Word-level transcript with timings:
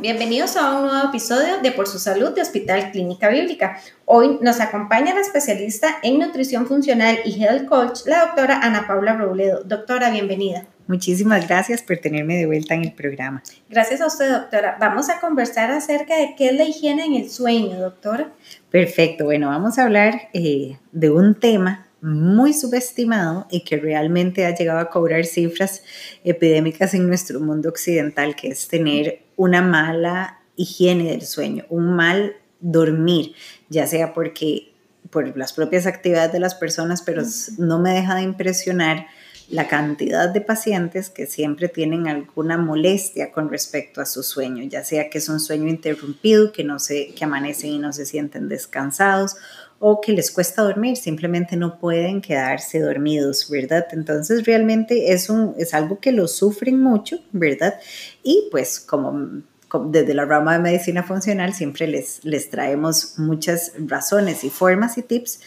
bienvenidos 0.00 0.56
a 0.56 0.78
un 0.78 0.86
nuevo 0.86 1.08
episodio 1.08 1.60
de 1.62 1.72
Por 1.72 1.86
su 1.86 1.98
Salud 1.98 2.34
de 2.34 2.42
Hospital 2.42 2.90
Clínica 2.90 3.28
Bíblica. 3.28 3.78
Hoy 4.04 4.38
nos 4.42 4.60
acompaña 4.60 5.14
la 5.14 5.20
especialista 5.20 5.98
en 6.02 6.18
nutrición 6.18 6.66
funcional 6.66 7.18
y 7.24 7.42
health 7.42 7.66
coach, 7.66 8.00
la 8.06 8.26
doctora 8.26 8.60
Ana 8.62 8.86
Paula 8.86 9.14
Robledo. 9.14 9.62
Doctora, 9.64 10.10
bienvenida. 10.10 10.66
Muchísimas 10.86 11.48
gracias 11.48 11.82
por 11.82 11.96
tenerme 11.98 12.36
de 12.36 12.46
vuelta 12.46 12.74
en 12.74 12.84
el 12.84 12.92
programa. 12.92 13.42
Gracias 13.68 14.00
a 14.00 14.06
usted, 14.06 14.30
doctora. 14.30 14.76
Vamos 14.78 15.08
a 15.08 15.18
conversar 15.18 15.70
acerca 15.70 16.16
de 16.16 16.34
qué 16.36 16.48
es 16.48 16.54
la 16.54 16.64
higiene 16.64 17.04
en 17.04 17.14
el 17.14 17.30
sueño, 17.30 17.78
doctora. 17.80 18.32
Perfecto. 18.70 19.24
Bueno, 19.24 19.48
vamos 19.48 19.78
a 19.78 19.84
hablar 19.84 20.28
eh, 20.32 20.78
de 20.92 21.10
un 21.10 21.34
tema 21.34 21.86
muy 22.02 22.52
subestimado 22.52 23.46
y 23.50 23.64
que 23.64 23.78
realmente 23.78 24.46
ha 24.46 24.54
llegado 24.54 24.78
a 24.78 24.90
cobrar 24.90 25.24
cifras 25.24 25.82
epidémicas 26.22 26.94
en 26.94 27.08
nuestro 27.08 27.40
mundo 27.40 27.68
occidental, 27.68 28.36
que 28.36 28.48
es 28.48 28.68
tener 28.68 29.25
una 29.36 29.62
mala 29.62 30.40
higiene 30.56 31.10
del 31.10 31.22
sueño, 31.22 31.64
un 31.68 31.94
mal 31.94 32.36
dormir, 32.60 33.34
ya 33.68 33.86
sea 33.86 34.12
porque 34.14 34.72
por 35.10 35.36
las 35.36 35.52
propias 35.52 35.86
actividades 35.86 36.32
de 36.32 36.40
las 36.40 36.54
personas, 36.54 37.02
pero 37.02 37.22
no 37.58 37.78
me 37.78 37.92
deja 37.92 38.14
de 38.14 38.22
impresionar 38.22 39.06
la 39.48 39.68
cantidad 39.68 40.28
de 40.28 40.40
pacientes 40.40 41.08
que 41.08 41.26
siempre 41.26 41.68
tienen 41.68 42.08
alguna 42.08 42.58
molestia 42.58 43.30
con 43.30 43.48
respecto 43.48 44.00
a 44.00 44.06
su 44.06 44.24
sueño, 44.24 44.64
ya 44.64 44.82
sea 44.82 45.08
que 45.08 45.18
es 45.18 45.28
un 45.28 45.38
sueño 45.38 45.68
interrumpido, 45.68 46.50
que 46.50 46.64
no 46.64 46.80
se, 46.80 47.14
que 47.14 47.24
amanecen 47.24 47.70
y 47.70 47.78
no 47.78 47.92
se 47.92 48.06
sienten 48.06 48.48
descansados 48.48 49.36
o 49.78 50.00
que 50.00 50.12
les 50.12 50.30
cuesta 50.30 50.62
dormir, 50.62 50.96
simplemente 50.96 51.56
no 51.56 51.78
pueden 51.78 52.20
quedarse 52.20 52.80
dormidos, 52.80 53.48
¿verdad? 53.50 53.86
Entonces 53.92 54.46
realmente 54.46 55.12
es, 55.12 55.28
un, 55.28 55.54
es 55.58 55.74
algo 55.74 56.00
que 56.00 56.12
lo 56.12 56.28
sufren 56.28 56.80
mucho, 56.80 57.18
¿verdad? 57.32 57.78
Y 58.22 58.48
pues 58.50 58.80
como, 58.80 59.42
desde 59.86 60.14
la 60.14 60.24
rama 60.24 60.54
de 60.54 60.60
medicina 60.60 61.02
funcional 61.02 61.52
siempre 61.52 61.86
les, 61.86 62.24
les 62.24 62.48
traemos 62.48 63.18
muchas 63.18 63.72
razones 63.78 64.44
y 64.44 64.50
formas 64.50 64.96
y 64.96 65.02
tips 65.02 65.40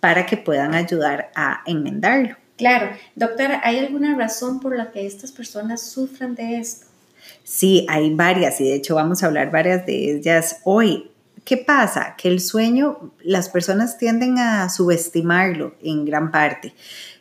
para 0.00 0.26
que 0.26 0.36
puedan 0.36 0.74
ayudar 0.74 1.30
a 1.34 1.62
enmendarlo. 1.66 2.36
Claro, 2.56 2.96
doctora, 3.14 3.60
¿hay 3.64 3.78
alguna 3.78 4.16
razón 4.16 4.60
por 4.60 4.76
la 4.76 4.90
que 4.90 5.06
estas 5.06 5.30
personas 5.30 5.82
sufran 5.82 6.34
de 6.34 6.58
esto? 6.58 6.86
Sí, 7.44 7.86
hay 7.88 8.14
varias 8.14 8.60
y 8.60 8.64
de 8.64 8.74
hecho 8.74 8.94
vamos 8.94 9.22
a 9.22 9.26
hablar 9.26 9.50
varias 9.50 9.84
de 9.84 10.16
ellas 10.16 10.60
hoy. 10.64 11.10
¿Qué 11.46 11.56
pasa? 11.56 12.16
Que 12.18 12.26
el 12.26 12.40
sueño, 12.40 13.14
las 13.22 13.48
personas 13.48 13.98
tienden 13.98 14.36
a 14.40 14.68
subestimarlo 14.68 15.76
en 15.80 16.04
gran 16.04 16.32
parte. 16.32 16.74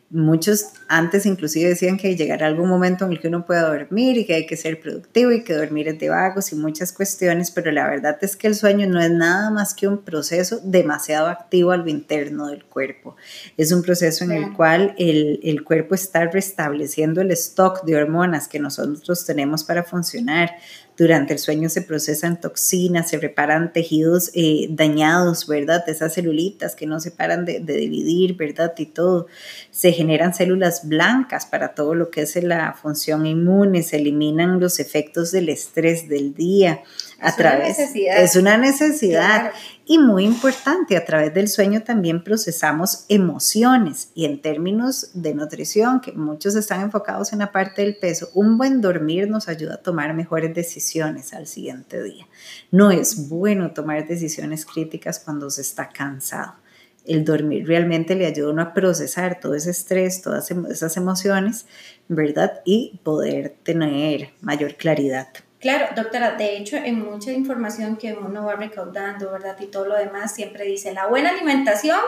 Muchos 0.10 0.74
antes 0.88 1.26
inclusive 1.26 1.70
decían 1.70 1.98
que 1.98 2.16
llegará 2.16 2.48
algún 2.48 2.70
momento 2.70 3.06
en 3.06 3.12
el 3.12 3.20
que 3.20 3.28
uno 3.28 3.46
pueda 3.46 3.68
dormir 3.68 4.18
y 4.18 4.26
que 4.26 4.36
hay 4.36 4.46
que 4.46 4.58
ser 4.58 4.80
productivo 4.80 5.32
y 5.32 5.44
que 5.44 5.54
dormir 5.54 5.88
es 5.88 6.00
de 6.00 6.10
vagos 6.10 6.52
y 6.52 6.56
muchas 6.56 6.92
cuestiones, 6.92 7.52
pero 7.52 7.72
la 7.72 7.88
verdad 7.90 8.18
es 8.22 8.36
que 8.36 8.48
el 8.48 8.56
sueño 8.56 8.88
no 8.88 9.02
es 9.02 9.12
nada 9.12 9.50
más 9.52 9.74
que 9.74 9.88
un 9.88 10.04
proceso 10.04 10.60
demasiado 10.64 11.28
activo 11.28 11.72
al 11.72 11.88
interno 11.90 12.48
del 12.48 12.64
cuerpo. 12.66 13.16
Es 13.58 13.72
un 13.72 13.82
proceso 13.82 14.24
en 14.24 14.32
el 14.32 14.54
cual 14.54 14.96
el, 14.98 15.40
el 15.44 15.64
cuerpo 15.64 15.96
está 15.96 16.26
restableciendo 16.26 17.22
el 17.22 17.32
stock 17.32 17.84
de 17.84 17.96
hormonas 17.96 18.48
que 18.48 18.60
nosotros 18.60 19.26
tenemos 19.26 19.64
para 19.64 19.84
funcionar 19.84 20.52
durante 20.98 21.34
el 21.34 21.40
sueño 21.40 21.68
se 21.68 21.82
procesan 21.82 22.40
toxinas, 22.40 23.10
se 23.10 23.18
reparan 23.18 23.74
tejidos 23.74 24.32
eh, 24.34 24.68
dañados, 24.70 25.46
¿verdad? 25.46 25.84
Esas 25.88 26.14
celulitas 26.14 26.76
que 26.76 26.86
no 26.86 27.02
se 27.02 27.12
paran 27.12 27.44
de, 27.44 27.60
dividir, 27.60 28.38
¿verdad? 28.38 28.74
Y 28.78 28.86
todo. 28.86 29.28
Se 29.72 29.92
generan 29.92 30.34
células 30.34 30.75
blancas 30.84 31.46
para 31.46 31.74
todo 31.74 31.96
lo 31.96 32.10
que 32.10 32.22
es 32.22 32.36
la 32.44 32.74
función 32.74 33.26
inmune, 33.26 33.84
se 33.84 33.98
eliminan 33.98 34.60
los 34.60 34.80
efectos 34.80 35.32
del 35.32 35.50
estrés 35.50 36.10
del 36.10 36.34
día. 36.34 36.82
A 37.20 37.30
es 37.30 37.36
través, 37.36 37.78
una 37.78 37.86
necesidad. 37.86 38.24
Es 38.24 38.36
una 38.36 38.58
necesidad. 38.58 39.52
Y 39.86 40.00
muy 40.00 40.26
importante, 40.26 40.98
a 40.98 41.06
través 41.06 41.34
del 41.34 41.48
sueño 41.48 41.84
también 41.84 42.24
procesamos 42.24 43.06
emociones 43.08 44.10
y 44.16 44.26
en 44.26 44.42
términos 44.42 45.12
de 45.14 45.36
nutrición, 45.36 46.02
que 46.02 46.12
muchos 46.12 46.56
están 46.56 46.82
enfocados 46.82 47.34
en 47.34 47.40
la 47.40 47.52
parte 47.52 47.84
del 47.84 47.96
peso, 47.96 48.30
un 48.34 48.58
buen 48.58 48.82
dormir 48.82 49.30
nos 49.30 49.48
ayuda 49.48 49.76
a 49.76 49.84
tomar 49.84 50.14
mejores 50.14 50.56
decisiones 50.56 51.34
al 51.34 51.46
siguiente 51.46 52.02
día. 52.02 52.28
No 52.72 52.90
es 52.92 53.30
bueno 53.30 53.72
tomar 53.72 54.08
decisiones 54.08 54.66
críticas 54.66 55.20
cuando 55.20 55.50
se 55.50 55.62
está 55.62 55.90
cansado. 55.90 56.65
El 57.06 57.24
dormir 57.24 57.68
realmente 57.68 58.16
le 58.16 58.26
ayuda 58.26 58.50
a 58.50 58.52
uno 58.52 58.62
a 58.62 58.74
procesar 58.74 59.40
todo 59.40 59.56
ese 59.56 59.72
estrés, 59.72 60.22
todas 60.22 60.50
esas 60.52 60.98
emociones, 60.98 61.66
¿verdad? 62.08 62.62
Y 62.66 63.00
poder 63.04 63.56
tener 63.64 64.30
mayor 64.42 64.76
claridad. 64.76 65.28
Claro, 65.60 65.88
doctora, 65.96 66.36
de 66.36 66.58
hecho, 66.58 66.78
en 66.78 67.04
mucha 67.04 67.32
información 67.32 67.98
que 67.98 68.14
uno 68.14 68.46
va 68.46 68.56
recaudando, 68.56 69.32
¿verdad? 69.32 69.56
Y 69.60 69.66
todo 69.66 69.88
lo 69.88 69.96
demás, 69.96 70.36
siempre 70.36 70.66
dice 70.66 70.94
la 70.94 71.08
buena 71.08 71.32
alimentación 71.32 72.00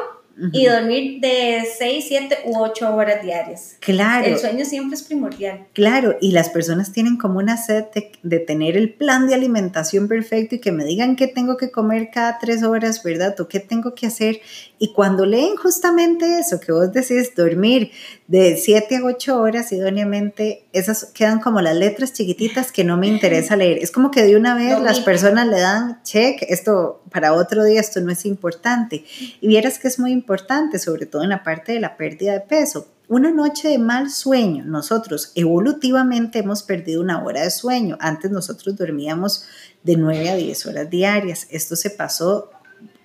y 0.51 0.67
dormir 0.67 1.19
de 1.19 1.63
6, 1.77 2.05
7 2.07 2.37
u 2.45 2.59
8 2.59 2.95
horas 2.95 3.23
diarias. 3.23 3.77
Claro. 3.79 4.27
El 4.27 4.37
sueño 4.37 4.65
siempre 4.65 4.95
es 4.95 5.03
primordial. 5.03 5.65
Claro, 5.73 6.15
y 6.21 6.31
las 6.31 6.49
personas 6.49 6.91
tienen 6.91 7.17
como 7.17 7.39
una 7.39 7.57
sed 7.57 7.85
de, 8.21 8.39
tener 8.39 8.77
el 8.77 8.93
plan 8.93 9.27
de 9.27 9.33
alimentación 9.33 10.07
perfecto 10.07 10.55
y 10.55 10.59
que 10.59 10.71
me 10.71 10.85
digan 10.85 11.15
qué 11.15 11.27
tengo 11.27 11.57
que 11.57 11.71
comer 11.71 12.09
cada 12.13 12.37
3 12.39 12.63
horas, 12.63 13.01
¿verdad? 13.03 13.39
O 13.39 13.47
qué 13.47 13.59
tengo 13.59 13.95
que 13.95 14.07
hacer. 14.07 14.41
Y 14.79 14.93
cuando 14.93 15.25
leen 15.25 15.55
justamente 15.55 16.39
eso, 16.39 16.59
que 16.59 16.71
vos 16.71 16.91
decís 16.91 17.33
dormir 17.35 17.91
de 18.27 18.57
7 18.57 18.97
a 18.97 19.03
8 19.05 19.41
horas 19.41 19.71
idóneamente, 19.71 20.67
esas 20.71 21.05
quedan 21.05 21.39
como 21.39 21.61
las 21.61 21.75
letras 21.75 22.13
chiquititas 22.13 22.71
que 22.71 22.83
no 22.83 22.97
me 22.97 23.07
interesa 23.07 23.55
leer. 23.57 23.79
Es 23.79 23.91
como 23.91 24.11
que 24.11 24.23
de 24.23 24.35
una 24.35 24.55
vez 24.55 24.79
las 24.79 24.99
personas 24.99 25.47
le 25.47 25.59
dan 25.59 26.03
check, 26.03 26.43
esto 26.47 27.01
para 27.11 27.33
otro 27.33 27.63
día, 27.63 27.79
esto 27.79 28.01
no 28.01 28.11
es 28.11 28.25
importante. 28.25 29.03
Y 29.41 29.47
vieras 29.47 29.79
que 29.79 29.87
es 29.87 29.99
muy 29.99 30.11
importante, 30.11 30.79
sobre 30.79 31.05
todo 31.05 31.23
en 31.23 31.29
la 31.29 31.43
parte 31.43 31.71
de 31.71 31.79
la 31.79 31.97
pérdida 31.97 32.33
de 32.33 32.41
peso. 32.41 32.87
Una 33.09 33.31
noche 33.31 33.69
de 33.69 33.77
mal 33.77 34.09
sueño, 34.11 34.65
nosotros 34.65 35.31
evolutivamente 35.35 36.39
hemos 36.39 36.61
perdido 36.61 37.01
una 37.01 37.23
hora 37.23 37.41
de 37.41 37.51
sueño. 37.51 37.97
Antes 38.01 38.31
nosotros 38.31 38.75
dormíamos 38.75 39.45
de 39.83 39.95
9 39.95 40.29
a 40.29 40.35
10 40.35 40.65
horas 40.65 40.89
diarias. 40.89 41.47
Esto 41.49 41.77
se 41.77 41.89
pasó 41.89 42.51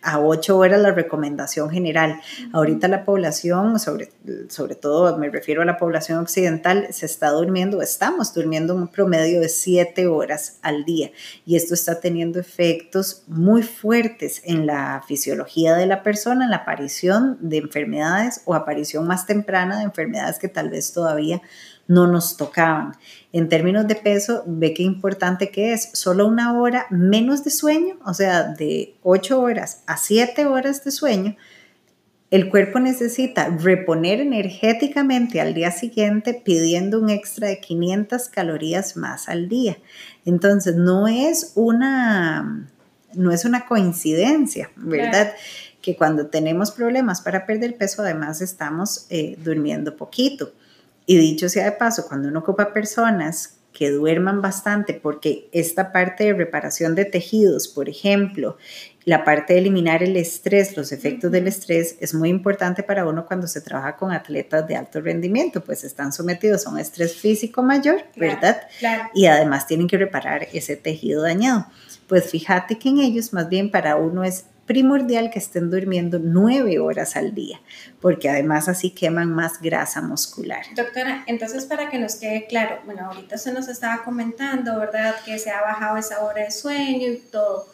a 0.02 0.20
8 0.20 0.56
horas 0.56 0.80
la 0.80 0.92
recomendación 0.92 1.70
general. 1.70 2.20
Ahorita 2.52 2.88
la 2.88 3.04
población, 3.04 3.78
sobre, 3.78 4.10
sobre 4.48 4.74
todo 4.74 5.16
me 5.18 5.30
refiero 5.30 5.62
a 5.62 5.64
la 5.64 5.78
población 5.78 6.18
occidental, 6.18 6.88
se 6.90 7.06
está 7.06 7.30
durmiendo, 7.30 7.82
estamos 7.82 8.34
durmiendo 8.34 8.74
un 8.74 8.88
promedio 8.88 9.40
de 9.40 9.48
7 9.48 10.06
horas 10.06 10.58
al 10.62 10.84
día 10.84 11.10
y 11.46 11.56
esto 11.56 11.74
está 11.74 12.00
teniendo 12.00 12.40
efectos 12.40 13.22
muy 13.26 13.62
fuertes 13.62 14.42
en 14.44 14.66
la 14.66 15.02
fisiología 15.06 15.74
de 15.74 15.86
la 15.86 16.02
persona, 16.02 16.44
en 16.44 16.50
la 16.50 16.58
aparición 16.58 17.38
de 17.40 17.58
enfermedades 17.58 18.42
o 18.44 18.54
aparición 18.54 19.06
más 19.06 19.26
temprana 19.26 19.78
de 19.78 19.84
enfermedades 19.84 20.38
que 20.38 20.48
tal 20.48 20.70
vez 20.70 20.92
todavía 20.92 21.40
no 21.88 22.06
nos 22.06 22.36
tocaban. 22.36 22.96
En 23.32 23.48
términos 23.48 23.86
de 23.86 23.96
peso, 23.96 24.44
ve 24.46 24.74
qué 24.74 24.82
importante 24.82 25.50
que 25.50 25.72
es. 25.72 25.90
Solo 25.92 26.26
una 26.26 26.58
hora 26.58 26.86
menos 26.90 27.44
de 27.44 27.50
sueño, 27.50 27.98
o 28.04 28.14
sea, 28.14 28.44
de 28.44 28.94
8 29.02 29.40
horas 29.40 29.82
a 29.86 29.96
7 29.96 30.46
horas 30.46 30.84
de 30.84 30.90
sueño, 30.90 31.36
el 32.32 32.48
cuerpo 32.48 32.80
necesita 32.80 33.48
reponer 33.48 34.20
energéticamente 34.20 35.38
al 35.38 35.52
día 35.52 35.70
siguiente 35.70 36.40
pidiendo 36.42 36.98
un 36.98 37.10
extra 37.10 37.48
de 37.48 37.60
500 37.60 38.30
calorías 38.30 38.96
más 38.96 39.28
al 39.28 39.50
día. 39.50 39.76
Entonces, 40.24 40.76
no 40.76 41.08
es 41.08 41.52
una, 41.56 42.66
no 43.12 43.32
es 43.32 43.44
una 43.44 43.66
coincidencia, 43.66 44.70
¿verdad? 44.76 45.34
Que 45.82 45.94
cuando 45.94 46.28
tenemos 46.28 46.70
problemas 46.70 47.20
para 47.20 47.44
perder 47.44 47.76
peso, 47.76 48.00
además 48.00 48.40
estamos 48.40 49.06
eh, 49.10 49.36
durmiendo 49.44 49.96
poquito. 49.96 50.52
Y 51.12 51.18
dicho 51.18 51.50
sea 51.50 51.66
de 51.66 51.72
paso, 51.72 52.06
cuando 52.08 52.28
uno 52.28 52.38
ocupa 52.38 52.72
personas 52.72 53.58
que 53.74 53.90
duerman 53.90 54.40
bastante, 54.40 54.94
porque 54.94 55.46
esta 55.52 55.92
parte 55.92 56.24
de 56.24 56.32
reparación 56.32 56.94
de 56.94 57.04
tejidos, 57.04 57.68
por 57.68 57.90
ejemplo, 57.90 58.56
la 59.04 59.22
parte 59.22 59.52
de 59.52 59.58
eliminar 59.58 60.02
el 60.02 60.16
estrés, 60.16 60.74
los 60.74 60.90
efectos 60.90 61.30
del 61.30 61.48
estrés, 61.48 61.96
es 62.00 62.14
muy 62.14 62.30
importante 62.30 62.82
para 62.82 63.06
uno 63.06 63.26
cuando 63.26 63.46
se 63.46 63.60
trabaja 63.60 63.96
con 63.96 64.10
atletas 64.10 64.66
de 64.66 64.74
alto 64.74 65.02
rendimiento, 65.02 65.62
pues 65.62 65.84
están 65.84 66.14
sometidos 66.14 66.66
a 66.66 66.70
un 66.70 66.78
estrés 66.78 67.14
físico 67.14 67.62
mayor, 67.62 68.04
¿verdad? 68.16 68.62
Y 69.12 69.26
además 69.26 69.66
tienen 69.66 69.88
que 69.88 69.98
reparar 69.98 70.48
ese 70.54 70.76
tejido 70.76 71.20
dañado. 71.24 71.66
Pues 72.08 72.30
fíjate 72.30 72.78
que 72.78 72.88
en 72.88 72.98
ellos 72.98 73.32
más 73.32 73.48
bien 73.48 73.70
para 73.70 73.96
uno 73.96 74.24
es 74.24 74.46
primordial 74.66 75.30
que 75.30 75.38
estén 75.38 75.70
durmiendo 75.70 76.18
nueve 76.18 76.78
horas 76.78 77.16
al 77.16 77.34
día, 77.34 77.60
porque 78.00 78.30
además 78.30 78.68
así 78.68 78.90
queman 78.90 79.32
más 79.32 79.60
grasa 79.60 80.00
muscular. 80.00 80.64
Doctora, 80.76 81.24
entonces 81.26 81.66
para 81.66 81.90
que 81.90 81.98
nos 81.98 82.16
quede 82.16 82.46
claro, 82.46 82.78
bueno, 82.84 83.06
ahorita 83.06 83.38
se 83.38 83.52
nos 83.52 83.68
estaba 83.68 84.04
comentando, 84.04 84.78
¿verdad? 84.78 85.16
Que 85.24 85.38
se 85.38 85.50
ha 85.50 85.60
bajado 85.60 85.96
esa 85.96 86.22
hora 86.22 86.44
de 86.44 86.50
sueño 86.50 87.10
y 87.10 87.16
todo, 87.16 87.66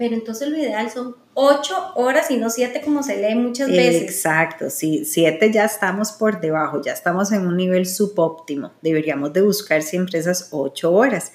Pero 0.00 0.14
entonces 0.14 0.48
lo 0.48 0.56
ideal 0.56 0.90
son 0.90 1.14
ocho 1.34 1.92
horas 1.94 2.30
y 2.30 2.38
no 2.38 2.48
siete 2.48 2.80
como 2.80 3.02
se 3.02 3.20
lee 3.20 3.34
muchas 3.34 3.68
veces. 3.68 4.00
Exacto, 4.00 4.70
sí, 4.70 5.04
siete 5.04 5.52
ya 5.52 5.66
estamos 5.66 6.12
por 6.12 6.40
debajo, 6.40 6.80
ya 6.82 6.94
estamos 6.94 7.32
en 7.32 7.46
un 7.46 7.58
nivel 7.58 7.84
subóptimo. 7.84 8.72
Deberíamos 8.80 9.34
de 9.34 9.42
buscar 9.42 9.82
siempre 9.82 10.18
esas 10.18 10.48
ocho 10.52 10.90
horas. 10.94 11.32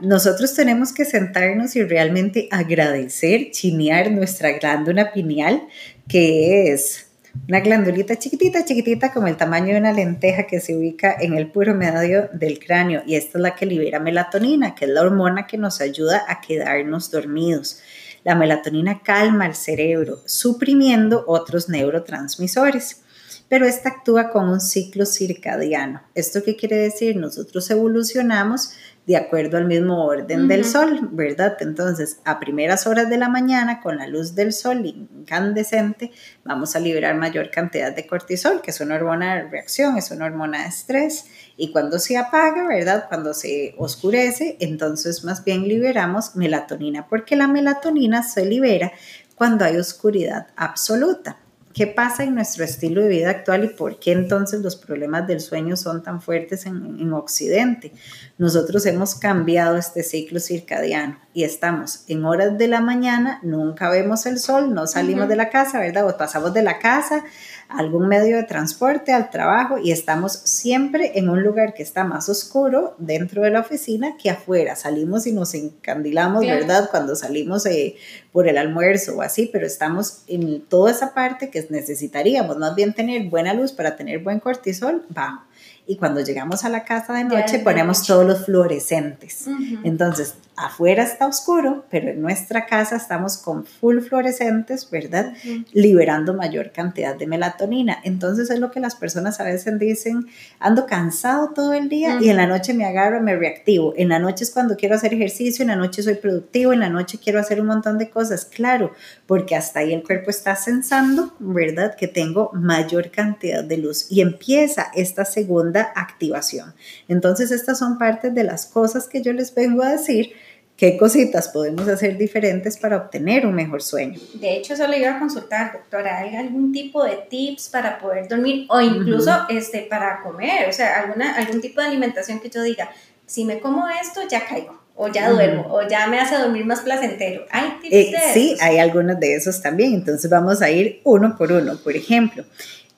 Nosotros 0.00 0.54
tenemos 0.54 0.94
que 0.94 1.04
sentarnos 1.04 1.76
y 1.76 1.82
realmente 1.82 2.48
agradecer, 2.50 3.50
chinear 3.50 4.10
nuestra 4.10 4.52
glándula 4.52 5.12
pineal, 5.12 5.68
que 6.08 6.72
es 6.72 7.09
una 7.48 7.60
glandulita 7.60 8.16
chiquitita, 8.16 8.64
chiquitita, 8.64 9.12
como 9.12 9.26
el 9.26 9.36
tamaño 9.36 9.74
de 9.74 9.80
una 9.80 9.92
lenteja 9.92 10.46
que 10.46 10.60
se 10.60 10.76
ubica 10.76 11.16
en 11.18 11.34
el 11.34 11.50
puro 11.50 11.74
medio 11.74 12.28
del 12.32 12.58
cráneo. 12.58 13.02
Y 13.06 13.16
esta 13.16 13.38
es 13.38 13.42
la 13.42 13.54
que 13.54 13.66
libera 13.66 14.00
melatonina, 14.00 14.74
que 14.74 14.84
es 14.84 14.90
la 14.90 15.02
hormona 15.02 15.46
que 15.46 15.58
nos 15.58 15.80
ayuda 15.80 16.24
a 16.28 16.40
quedarnos 16.40 17.10
dormidos. 17.10 17.80
La 18.24 18.34
melatonina 18.34 19.02
calma 19.02 19.46
el 19.46 19.54
cerebro, 19.54 20.20
suprimiendo 20.26 21.24
otros 21.26 21.68
neurotransmisores 21.68 23.02
pero 23.50 23.66
esta 23.66 23.88
actúa 23.88 24.30
con 24.30 24.48
un 24.48 24.60
ciclo 24.60 25.04
circadiano. 25.04 26.02
¿Esto 26.14 26.44
qué 26.44 26.54
quiere 26.54 26.76
decir? 26.76 27.16
Nosotros 27.16 27.68
evolucionamos 27.68 28.74
de 29.08 29.16
acuerdo 29.16 29.56
al 29.56 29.64
mismo 29.64 30.04
orden 30.04 30.46
del 30.46 30.64
sol, 30.64 31.08
¿verdad? 31.10 31.56
Entonces, 31.58 32.20
a 32.24 32.38
primeras 32.38 32.86
horas 32.86 33.10
de 33.10 33.18
la 33.18 33.28
mañana, 33.28 33.80
con 33.80 33.96
la 33.96 34.06
luz 34.06 34.36
del 34.36 34.52
sol 34.52 34.86
incandescente, 34.86 36.12
vamos 36.44 36.76
a 36.76 36.78
liberar 36.78 37.16
mayor 37.16 37.50
cantidad 37.50 37.92
de 37.92 38.06
cortisol, 38.06 38.62
que 38.62 38.70
es 38.70 38.80
una 38.80 38.94
hormona 38.94 39.34
de 39.34 39.48
reacción, 39.48 39.98
es 39.98 40.12
una 40.12 40.26
hormona 40.26 40.62
de 40.62 40.68
estrés, 40.68 41.24
y 41.56 41.72
cuando 41.72 41.98
se 41.98 42.18
apaga, 42.18 42.68
¿verdad? 42.68 43.06
Cuando 43.08 43.34
se 43.34 43.74
oscurece, 43.78 44.58
entonces 44.60 45.24
más 45.24 45.42
bien 45.42 45.66
liberamos 45.66 46.36
melatonina, 46.36 47.08
porque 47.08 47.34
la 47.34 47.48
melatonina 47.48 48.22
se 48.22 48.46
libera 48.46 48.92
cuando 49.34 49.64
hay 49.64 49.76
oscuridad 49.76 50.46
absoluta. 50.54 51.38
¿Qué 51.80 51.86
pasa 51.86 52.24
en 52.24 52.34
nuestro 52.34 52.62
estilo 52.62 53.00
de 53.00 53.08
vida 53.08 53.30
actual 53.30 53.64
y 53.64 53.68
por 53.68 53.98
qué 53.98 54.12
entonces 54.12 54.60
los 54.60 54.76
problemas 54.76 55.26
del 55.26 55.40
sueño 55.40 55.78
son 55.78 56.02
tan 56.02 56.20
fuertes 56.20 56.66
en, 56.66 57.10
Occidente? 57.14 57.94
Nosotros 58.36 58.84
hemos 58.84 59.14
cambiado 59.14 59.78
este 59.78 60.02
ciclo 60.02 60.40
circadiano 60.40 61.18
y 61.32 61.44
estamos 61.44 62.04
en 62.08 62.26
horas 62.26 62.58
de 62.58 62.68
la 62.68 62.82
mañana, 62.82 63.40
nunca 63.42 63.88
vemos 63.88 64.26
el 64.26 64.38
sol, 64.38 64.74
no 64.74 64.86
salimos 64.86 65.26
de 65.26 65.36
la 65.36 65.48
casa, 65.48 65.80
¿verdad? 65.80 66.06
O 66.06 66.18
pasamos 66.18 66.52
de 66.52 66.62
la 66.62 66.78
casa 66.80 67.24
algún 67.70 68.08
medio 68.08 68.36
de 68.36 68.42
transporte, 68.42 69.12
al 69.12 69.30
trabajo 69.30 69.78
y 69.78 69.92
estamos 69.92 70.32
siempre 70.32 71.12
en 71.18 71.28
un 71.28 71.42
lugar 71.42 71.72
que 71.72 71.82
está 71.82 72.04
más 72.04 72.28
oscuro 72.28 72.94
dentro 72.98 73.42
de 73.42 73.50
la 73.50 73.60
oficina 73.60 74.16
que 74.20 74.28
afuera. 74.28 74.76
Salimos 74.76 75.26
y 75.26 75.32
nos 75.32 75.54
encandilamos, 75.54 76.44
¿verdad? 76.44 76.90
Cuando 76.90 77.14
salimos 77.14 77.64
eh, 77.66 77.96
por 78.32 78.48
el 78.48 78.58
almuerzo 78.58 79.16
o 79.16 79.22
así, 79.22 79.48
pero 79.52 79.66
estamos 79.66 80.22
en 80.26 80.62
toda 80.62 80.90
esa 80.90 81.14
parte 81.14 81.50
que 81.50 81.69
necesitaríamos 81.70 82.58
más 82.58 82.74
bien 82.74 82.92
tener 82.92 83.28
buena 83.28 83.54
luz 83.54 83.72
para 83.72 83.96
tener 83.96 84.20
buen 84.20 84.40
cortisol 84.40 85.04
bajo. 85.08 85.42
Y 85.86 85.96
cuando 85.96 86.20
llegamos 86.20 86.64
a 86.64 86.68
la 86.68 86.84
casa 86.84 87.14
de 87.14 87.24
noche 87.24 87.58
ponemos 87.58 88.06
todos 88.06 88.24
los 88.24 88.44
fluorescentes. 88.44 89.46
Entonces, 89.82 90.34
afuera 90.66 91.02
está 91.02 91.26
oscuro, 91.26 91.84
pero 91.90 92.10
en 92.10 92.20
nuestra 92.20 92.66
casa 92.66 92.96
estamos 92.96 93.38
con 93.38 93.64
full 93.64 94.00
fluorescentes, 94.00 94.88
¿verdad? 94.90 95.32
Liberando 95.72 96.34
mayor 96.34 96.72
cantidad 96.72 97.16
de 97.16 97.26
melatonina. 97.26 97.98
Entonces 98.04 98.50
es 98.50 98.58
lo 98.58 98.70
que 98.70 98.80
las 98.80 98.94
personas 98.94 99.40
a 99.40 99.44
veces 99.44 99.78
dicen, 99.78 100.26
ando 100.58 100.86
cansado 100.86 101.50
todo 101.54 101.72
el 101.72 101.88
día 101.88 102.18
y 102.20 102.28
en 102.28 102.36
la 102.36 102.46
noche 102.46 102.74
me 102.74 102.84
agarro, 102.84 103.20
me 103.22 103.36
reactivo. 103.36 103.94
En 103.96 104.08
la 104.08 104.18
noche 104.18 104.44
es 104.44 104.50
cuando 104.50 104.76
quiero 104.76 104.94
hacer 104.94 105.14
ejercicio, 105.14 105.62
en 105.62 105.68
la 105.68 105.76
noche 105.76 106.02
soy 106.02 106.14
productivo, 106.14 106.72
en 106.72 106.80
la 106.80 106.90
noche 106.90 107.18
quiero 107.22 107.40
hacer 107.40 107.60
un 107.60 107.66
montón 107.66 107.98
de 107.98 108.10
cosas. 108.10 108.44
Claro, 108.44 108.92
porque 109.26 109.56
hasta 109.56 109.80
ahí 109.80 109.92
el 109.92 110.02
cuerpo 110.02 110.30
está 110.30 110.56
sensando, 110.56 111.34
¿verdad? 111.38 111.96
Que 111.96 112.08
tengo 112.08 112.50
mayor 112.52 113.10
cantidad 113.10 113.64
de 113.64 113.78
luz 113.78 114.06
y 114.10 114.20
empieza 114.20 114.88
esta 114.94 115.24
segunda 115.24 115.92
activación. 115.94 116.74
Entonces, 117.08 117.50
estas 117.50 117.78
son 117.78 117.98
partes 117.98 118.34
de 118.34 118.44
las 118.44 118.66
cosas 118.66 119.08
que 119.08 119.22
yo 119.22 119.32
les 119.32 119.54
vengo 119.54 119.82
a 119.82 119.92
decir 119.92 120.32
qué 120.80 120.96
cositas 120.96 121.48
podemos 121.48 121.86
hacer 121.88 122.16
diferentes 122.16 122.78
para 122.78 122.96
obtener 122.96 123.46
un 123.46 123.54
mejor 123.54 123.82
sueño. 123.82 124.18
De 124.32 124.56
hecho, 124.56 124.72
eso 124.72 124.86
le 124.86 124.98
iba 124.98 125.14
a 125.14 125.18
consultar, 125.18 125.74
doctora, 125.74 126.20
¿hay 126.20 126.34
algún 126.34 126.72
tipo 126.72 127.04
de 127.04 127.18
tips 127.28 127.68
para 127.68 127.98
poder 127.98 128.26
dormir 128.28 128.64
o 128.70 128.80
incluso 128.80 129.30
este, 129.50 129.82
para 129.82 130.22
comer? 130.22 130.66
O 130.70 130.72
sea, 130.72 131.00
alguna, 131.00 131.36
algún 131.36 131.60
tipo 131.60 131.82
de 131.82 131.88
alimentación 131.88 132.40
que 132.40 132.48
yo 132.48 132.62
diga, 132.62 132.88
si 133.26 133.44
me 133.44 133.60
como 133.60 133.86
esto, 133.88 134.22
ya 134.26 134.46
caigo. 134.46 134.80
O 135.02 135.08
ya 135.08 135.30
duermo, 135.30 135.66
o 135.70 135.86
ya 135.88 136.06
me 136.08 136.18
hace 136.18 136.36
dormir 136.36 136.66
más 136.66 136.80
placentero. 136.80 137.46
¿Hay 137.50 137.78
tips 137.80 137.94
eh, 137.94 138.14
Sí, 138.34 138.56
hay 138.60 138.78
algunos 138.78 139.18
de 139.18 139.34
esos 139.34 139.62
también. 139.62 139.94
Entonces 139.94 140.30
vamos 140.30 140.60
a 140.60 140.70
ir 140.70 141.00
uno 141.04 141.36
por 141.38 141.52
uno. 141.52 141.78
Por 141.82 141.96
ejemplo, 141.96 142.44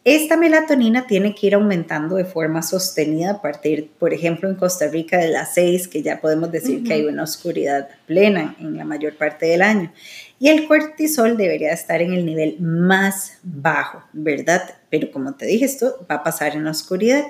esta 0.05 0.37
melatonina 0.37 1.07
tiene 1.07 1.33
que 1.33 1.47
ir 1.47 1.55
aumentando 1.55 2.17
de 2.17 2.25
forma 2.25 2.63
sostenida 2.63 3.31
a 3.31 3.41
partir, 3.41 3.91
por 4.01 4.13
ejemplo, 4.13 4.49
en 4.49 4.57
Costa 4.57 4.89
Rica 4.89 5.19
de 5.19 5.29
las 5.29 5.55
6, 5.55 5.87
que 5.87 6.03
ya 6.03 6.21
podemos 6.21 6.51
decir 6.51 6.83
que 6.83 6.95
hay 6.95 7.05
una 7.05 7.23
oscuridad 7.23 7.89
plena 8.07 8.57
en 8.59 8.77
la 8.77 8.85
mayor 8.85 9.17
parte 9.17 9.47
del 9.47 9.63
año. 9.63 9.93
Y 10.41 10.49
el 10.49 10.67
cortisol 10.67 11.37
debería 11.37 11.73
estar 11.73 12.03
en 12.03 12.13
el 12.13 12.27
nivel 12.27 12.57
más 12.59 13.39
bajo, 13.45 14.03
¿verdad? 14.13 14.75
Pero 14.91 15.13
como 15.13 15.35
te 15.35 15.47
dije, 15.47 15.65
esto 15.65 16.05
va 16.11 16.17
a 16.17 16.25
pasar 16.25 16.57
en 16.57 16.65
la 16.65 16.73
oscuridad. 16.73 17.23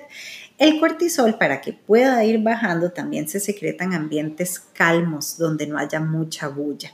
El 0.56 0.80
cortisol, 0.80 1.36
para 1.36 1.60
que 1.60 1.74
pueda 1.74 2.24
ir 2.24 2.38
bajando, 2.38 2.92
también 2.92 3.28
se 3.28 3.38
secreta 3.38 3.84
en 3.84 3.92
ambientes 3.92 4.58
calmos, 4.58 5.36
donde 5.36 5.66
no 5.66 5.76
haya 5.76 6.00
mucha 6.00 6.48
bulla. 6.48 6.90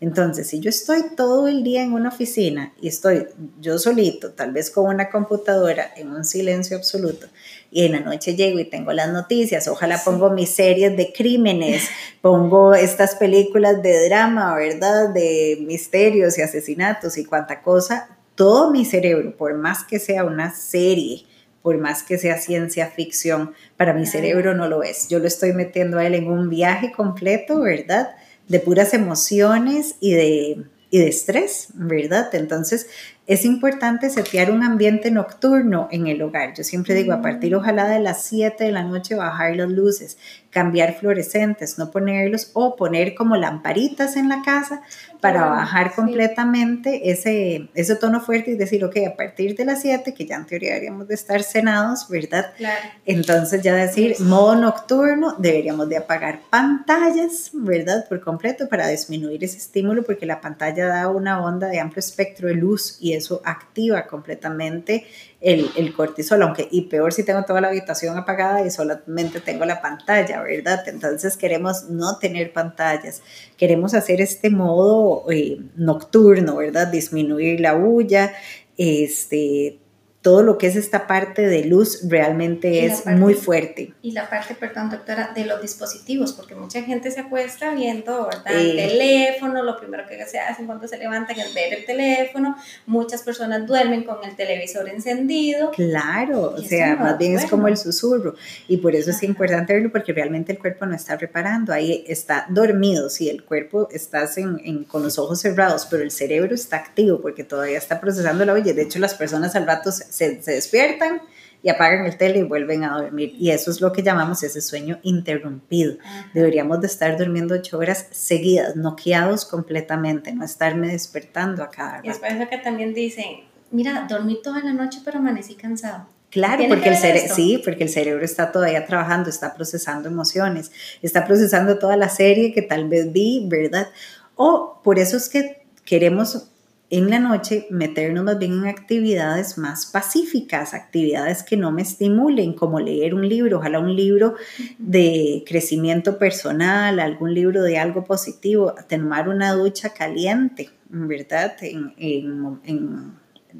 Entonces, 0.00 0.48
si 0.48 0.60
yo 0.60 0.70
estoy 0.70 1.14
todo 1.14 1.46
el 1.46 1.62
día 1.62 1.82
en 1.82 1.92
una 1.92 2.08
oficina 2.08 2.72
y 2.80 2.88
estoy 2.88 3.26
yo 3.60 3.78
solito, 3.78 4.32
tal 4.32 4.50
vez 4.50 4.70
con 4.70 4.86
una 4.86 5.10
computadora 5.10 5.92
en 5.94 6.10
un 6.10 6.24
silencio 6.24 6.78
absoluto, 6.78 7.26
y 7.70 7.84
en 7.84 7.92
la 7.92 8.00
noche 8.00 8.34
llego 8.34 8.58
y 8.58 8.64
tengo 8.64 8.92
las 8.92 9.12
noticias, 9.12 9.68
ojalá 9.68 10.00
pongo 10.02 10.30
mis 10.30 10.50
series 10.50 10.96
de 10.96 11.12
crímenes, 11.12 11.88
pongo 12.22 12.74
estas 12.74 13.14
películas 13.16 13.82
de 13.82 14.08
drama, 14.08 14.56
¿verdad? 14.56 15.10
De 15.12 15.58
misterios 15.60 16.38
y 16.38 16.42
asesinatos 16.42 17.18
y 17.18 17.26
cuánta 17.26 17.60
cosa, 17.60 18.16
todo 18.34 18.70
mi 18.70 18.86
cerebro, 18.86 19.36
por 19.36 19.52
más 19.54 19.84
que 19.84 19.98
sea 19.98 20.24
una 20.24 20.54
serie, 20.54 21.26
por 21.60 21.76
más 21.76 22.02
que 22.02 22.16
sea 22.16 22.38
ciencia 22.38 22.86
ficción, 22.86 23.52
para 23.76 23.92
mi 23.92 24.06
cerebro 24.06 24.54
no 24.54 24.66
lo 24.66 24.82
es. 24.82 25.08
Yo 25.08 25.18
lo 25.18 25.26
estoy 25.26 25.52
metiendo 25.52 25.98
a 25.98 26.06
él 26.06 26.14
en 26.14 26.28
un 26.30 26.48
viaje 26.48 26.90
completo, 26.90 27.60
¿verdad? 27.60 28.16
De 28.50 28.58
puras 28.58 28.94
emociones 28.94 29.94
y 30.00 30.14
de, 30.14 30.64
y 30.90 30.98
de 30.98 31.08
estrés, 31.08 31.68
¿verdad? 31.74 32.34
Entonces, 32.34 32.88
es 33.30 33.44
importante 33.44 34.10
setear 34.10 34.50
un 34.50 34.64
ambiente 34.64 35.12
nocturno 35.12 35.86
en 35.92 36.08
el 36.08 36.20
hogar. 36.20 36.52
Yo 36.52 36.64
siempre 36.64 36.96
digo, 36.96 37.12
a 37.12 37.22
partir 37.22 37.54
ojalá 37.54 37.86
de 37.86 38.00
las 38.00 38.24
7 38.24 38.64
de 38.64 38.72
la 38.72 38.82
noche 38.82 39.14
bajar 39.14 39.54
las 39.54 39.70
luces, 39.70 40.18
cambiar 40.50 40.98
fluorescentes, 40.98 41.78
no 41.78 41.92
ponerlos 41.92 42.50
o 42.54 42.74
poner 42.74 43.14
como 43.14 43.36
lamparitas 43.36 44.16
en 44.16 44.28
la 44.28 44.42
casa 44.42 44.82
para 45.20 45.46
bajar 45.46 45.94
completamente 45.94 47.10
ese, 47.10 47.68
ese 47.74 47.94
tono 47.94 48.20
fuerte 48.20 48.52
y 48.52 48.56
decir, 48.56 48.84
ok, 48.84 48.96
a 49.06 49.16
partir 49.16 49.54
de 49.54 49.64
las 49.64 49.82
7, 49.82 50.14
que 50.14 50.26
ya 50.26 50.36
en 50.36 50.46
teoría 50.46 50.70
deberíamos 50.70 51.06
de 51.06 51.14
estar 51.14 51.42
cenados, 51.42 52.08
¿verdad? 52.08 52.52
Claro. 52.56 52.88
Entonces 53.04 53.62
ya 53.62 53.74
decir, 53.74 54.16
modo 54.20 54.56
nocturno, 54.56 55.36
deberíamos 55.38 55.88
de 55.88 55.98
apagar 55.98 56.40
pantallas, 56.50 57.50
¿verdad? 57.52 58.08
Por 58.08 58.20
completo 58.22 58.68
para 58.68 58.88
disminuir 58.88 59.44
ese 59.44 59.58
estímulo 59.58 60.02
porque 60.02 60.26
la 60.26 60.40
pantalla 60.40 60.86
da 60.86 61.08
una 61.08 61.44
onda 61.44 61.68
de 61.68 61.78
amplio 61.78 62.00
espectro 62.00 62.48
de 62.48 62.54
luz 62.54 62.96
y 62.98 63.19
eso 63.20 63.40
activa 63.44 64.06
completamente 64.06 65.06
el, 65.40 65.94
cortisol, 65.94 66.42
aunque 66.42 66.68
y 66.70 66.82
peor 66.82 67.12
si 67.12 67.24
tengo 67.24 67.44
toda 67.44 67.60
la 67.60 67.68
habitación 67.68 68.18
apagada 68.18 68.66
y 68.66 68.70
solamente 68.70 69.40
tengo 69.40 69.64
la 69.64 69.80
pantalla, 69.80 70.42
¿verdad? 70.42 70.86
Entonces 70.88 71.36
queremos 71.36 71.88
no 71.88 72.18
tener 72.18 72.52
pantallas, 72.52 73.22
queremos 73.56 73.94
hacer 73.94 74.20
este 74.20 74.50
modo 74.50 75.30
eh, 75.30 75.60
nocturno, 75.76 76.56
¿verdad? 76.56 76.88
Disminuir 76.88 77.60
la 77.60 77.74
bulla, 77.74 78.32
este, 78.76 79.78
todo 80.22 80.42
lo 80.42 80.58
que 80.58 80.66
es 80.66 80.76
esta 80.76 81.06
parte 81.06 81.46
de 81.46 81.64
luz 81.64 82.00
realmente 82.06 82.84
es 82.84 83.06
muy 83.06 83.32
fuerte. 83.32 83.94
Y 84.02 84.12
la 84.12 84.28
parte, 84.28 84.54
perdón, 84.54 84.90
doctora, 84.90 85.32
de 85.34 85.46
los 85.46 85.62
dispositivos, 85.62 86.34
porque 86.34 86.54
mucha 86.54 86.82
gente 86.82 87.10
se 87.10 87.20
acuesta 87.20 87.72
viendo, 87.74 88.26
¿verdad? 88.26 88.54
El 88.54 88.78
eh. 88.78 88.88
teléfono, 88.88 89.62
lo 89.62 89.78
primero 89.78 90.04
que 90.06 90.22
se 90.26 90.38
hace 90.38 90.66
cuando 90.66 90.86
se 90.86 90.98
levantan 90.98 91.38
es 91.40 91.54
ver 91.54 91.72
el 91.72 91.86
teléfono, 91.86 92.54
muchas 92.84 93.22
personas 93.22 93.66
duermen 93.66 94.04
con 94.04 94.22
el 94.22 94.36
televisor 94.36 94.90
encendido. 94.90 95.70
Claro, 95.70 96.54
o 96.54 96.58
sea, 96.58 96.96
más 96.96 97.16
bien 97.16 97.38
es 97.38 97.46
como 97.46 97.68
el 97.68 97.78
susurro, 97.78 98.34
y 98.68 98.76
por 98.76 98.94
eso 98.94 99.10
es 99.10 99.22
importante 99.22 99.72
verlo, 99.72 99.90
porque 99.90 100.12
realmente 100.12 100.52
el 100.52 100.58
cuerpo 100.58 100.84
no 100.84 100.94
está 100.94 101.16
reparando, 101.16 101.72
ahí 101.72 102.04
está 102.06 102.44
dormido, 102.50 103.08
si 103.08 103.30
el 103.30 103.42
cuerpo 103.42 103.88
está 103.90 104.28
en, 104.36 104.84
con 104.84 105.02
los 105.02 105.18
ojos 105.18 105.40
cerrados, 105.40 105.86
pero 105.90 106.02
el 106.02 106.10
cerebro 106.10 106.54
está 106.54 106.76
activo, 106.76 107.22
porque 107.22 107.42
todavía 107.42 107.78
está 107.78 108.00
procesando 108.00 108.44
la 108.44 108.52
olla, 108.52 108.74
de 108.74 108.82
hecho 108.82 108.98
las 108.98 109.14
personas 109.14 109.56
al 109.56 109.66
rato 109.66 109.90
se, 109.90 110.09
se, 110.10 110.36
despiertan 110.36 111.22
y 111.62 111.68
apagan 111.68 112.06
el 112.06 112.16
tele 112.16 112.38
y 112.38 112.42
vuelven 112.42 112.84
a 112.84 112.96
dormir. 112.96 113.34
Y 113.38 113.50
eso 113.50 113.70
es 113.70 113.80
lo 113.80 113.92
que 113.92 114.02
llamamos 114.02 114.42
ese 114.42 114.60
sueño 114.60 114.98
interrumpido. 115.02 115.96
Deberíamos 116.32 116.80
de 116.80 116.86
estar 116.86 117.16
durmiendo 117.18 117.54
ocho 117.54 117.78
horas 117.78 118.06
seguidas, 118.10 118.76
noqueados 118.76 119.44
completamente, 119.44 120.32
no 120.32 120.44
estarme 120.44 120.88
despertando 120.88 121.62
a 121.62 121.70
cada 121.70 121.96
rato. 121.96 122.06
Y 122.06 122.10
es 122.10 122.18
por 122.18 122.28
eso 122.28 122.48
que 122.48 122.58
también 122.58 122.94
dicen, 122.94 123.44
mira, 123.70 124.06
dormí 124.08 124.40
toda 124.42 124.60
la 124.62 124.72
noche 124.72 125.00
pero 125.04 125.18
amanecí 125.18 125.54
cansado. 125.54 126.06
Claro, 126.30 126.64
porque 126.68 126.90
el 126.90 126.96
cerebro, 126.96 127.34
sí, 127.34 127.60
porque 127.64 127.82
el 127.82 127.88
cerebro 127.88 128.24
está 128.24 128.52
todavía 128.52 128.86
trabajando, 128.86 129.28
está 129.28 129.52
procesando 129.52 130.08
emociones, 130.08 130.70
está 131.02 131.26
procesando 131.26 131.78
toda 131.78 131.96
la 131.96 132.08
serie 132.08 132.52
que 132.52 132.62
tal 132.62 132.88
vez 132.88 133.12
vi, 133.12 133.46
¿verdad? 133.48 133.88
O 134.36 134.80
por 134.84 135.00
eso 135.00 135.16
es 135.16 135.28
que 135.28 135.64
queremos 135.84 136.48
en 136.90 137.08
la 137.08 137.20
noche 137.20 137.66
meternos 137.70 138.24
más 138.24 138.38
bien 138.38 138.52
en 138.52 138.66
actividades 138.66 139.56
más 139.56 139.86
pacíficas, 139.86 140.74
actividades 140.74 141.44
que 141.44 141.56
no 141.56 141.70
me 141.70 141.82
estimulen, 141.82 142.52
como 142.52 142.80
leer 142.80 143.14
un 143.14 143.28
libro, 143.28 143.58
ojalá 143.58 143.78
un 143.78 143.94
libro 143.94 144.34
de 144.78 145.44
crecimiento 145.46 146.18
personal, 146.18 146.98
algún 146.98 147.32
libro 147.32 147.62
de 147.62 147.78
algo 147.78 148.04
positivo, 148.04 148.74
tomar 148.88 149.28
una 149.28 149.52
ducha 149.52 149.90
caliente, 149.90 150.70
¿verdad? 150.88 151.56
En, 151.62 151.94
en, 151.96 153.14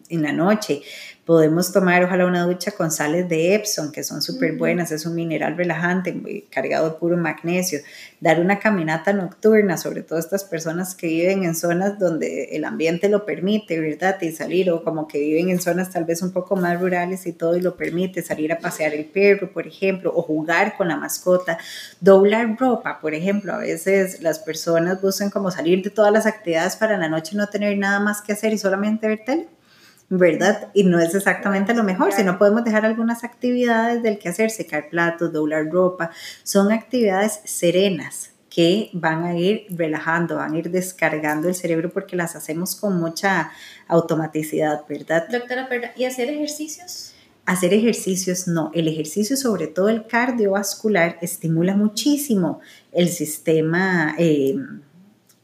en 0.09 0.23
la 0.23 0.33
noche, 0.33 0.83
Podemos 1.31 1.73
tomar, 1.73 2.03
ojalá, 2.03 2.27
una 2.27 2.43
ducha 2.43 2.73
con 2.73 2.91
sales 2.91 3.29
de 3.29 3.55
Epsom, 3.55 3.93
que 3.93 4.03
son 4.03 4.21
súper 4.21 4.57
buenas, 4.57 4.91
es 4.91 5.07
un 5.07 5.15
mineral 5.15 5.57
relajante, 5.57 6.45
cargado 6.51 6.91
de 6.91 6.97
puro 6.97 7.17
magnesio. 7.17 7.79
Dar 8.19 8.41
una 8.41 8.59
caminata 8.59 9.13
nocturna, 9.13 9.77
sobre 9.77 10.03
todo 10.03 10.19
estas 10.19 10.43
personas 10.43 10.97
que 10.97 11.07
viven 11.07 11.45
en 11.45 11.55
zonas 11.55 12.01
donde 12.01 12.47
el 12.51 12.65
ambiente 12.65 13.09
lo 13.09 13.25
permite, 13.25 13.79
¿verdad? 13.79 14.21
Y 14.21 14.33
salir, 14.33 14.73
o 14.73 14.83
como 14.83 15.07
que 15.07 15.21
viven 15.21 15.51
en 15.51 15.61
zonas 15.61 15.91
tal 15.91 16.05
vez 16.05 16.21
un 16.21 16.33
poco 16.33 16.57
más 16.57 16.81
rurales 16.81 17.25
y 17.27 17.33
todo 17.33 17.57
y 17.57 17.61
lo 17.61 17.77
permite, 17.77 18.23
salir 18.23 18.53
a 18.53 18.59
pasear 18.59 18.93
el 18.93 19.05
perro, 19.05 19.53
por 19.53 19.69
ejemplo, 19.69 20.13
o 20.13 20.23
jugar 20.23 20.77
con 20.77 20.89
la 20.89 20.97
mascota. 20.97 21.59
Doblar 22.01 22.57
ropa, 22.59 22.99
por 23.01 23.15
ejemplo, 23.15 23.55
a 23.55 23.59
veces 23.59 24.21
las 24.21 24.41
personas 24.41 25.01
buscan 25.01 25.31
como 25.31 25.53
salir 25.53 25.81
de 25.85 25.91
todas 25.91 26.13
las 26.13 26.27
actividades 26.27 26.75
para 26.75 26.99
la 26.99 27.09
noche 27.09 27.37
no 27.37 27.47
tener 27.47 27.79
nada 27.79 28.01
más 28.01 28.21
que 28.21 28.33
hacer 28.33 28.53
y 28.53 28.59
solamente 28.59 29.07
ver 29.07 29.21
tele 29.25 29.60
¿verdad? 30.11 30.71
Y 30.75 30.83
no 30.83 30.99
es 30.99 31.15
exactamente 31.15 31.73
lo 31.73 31.85
mejor, 31.85 32.13
si 32.13 32.25
no 32.25 32.37
podemos 32.37 32.65
dejar 32.65 32.85
algunas 32.85 33.23
actividades 33.23 34.03
del 34.03 34.19
que 34.19 34.29
hacer, 34.29 34.51
secar 34.51 34.89
platos, 34.89 35.33
doblar 35.33 35.67
ropa, 35.71 36.11
son 36.43 36.73
actividades 36.73 37.41
serenas 37.45 38.33
que 38.51 38.91
van 38.93 39.23
a 39.23 39.37
ir 39.37 39.67
relajando, 39.71 40.37
van 40.37 40.55
a 40.55 40.59
ir 40.59 40.71
descargando 40.71 41.49
el 41.49 41.55
cerebro 41.55 41.91
porque 41.91 42.17
las 42.17 42.35
hacemos 42.35 42.75
con 42.75 42.99
mucha 42.99 43.53
automaticidad, 43.87 44.85
¿verdad? 44.89 45.29
Doctora, 45.31 45.69
¿y 45.97 46.05
hacer 46.05 46.29
ejercicios? 46.29 47.15
Hacer 47.47 47.73
ejercicios 47.73 48.49
no, 48.49 48.73
el 48.75 48.89
ejercicio, 48.89 49.37
sobre 49.37 49.69
todo 49.69 49.89
el 49.89 50.09
cardiovascular, 50.09 51.19
estimula 51.23 51.77
muchísimo 51.77 52.59
el 52.91 53.09
sistema. 53.09 54.17
Eh, 54.19 54.57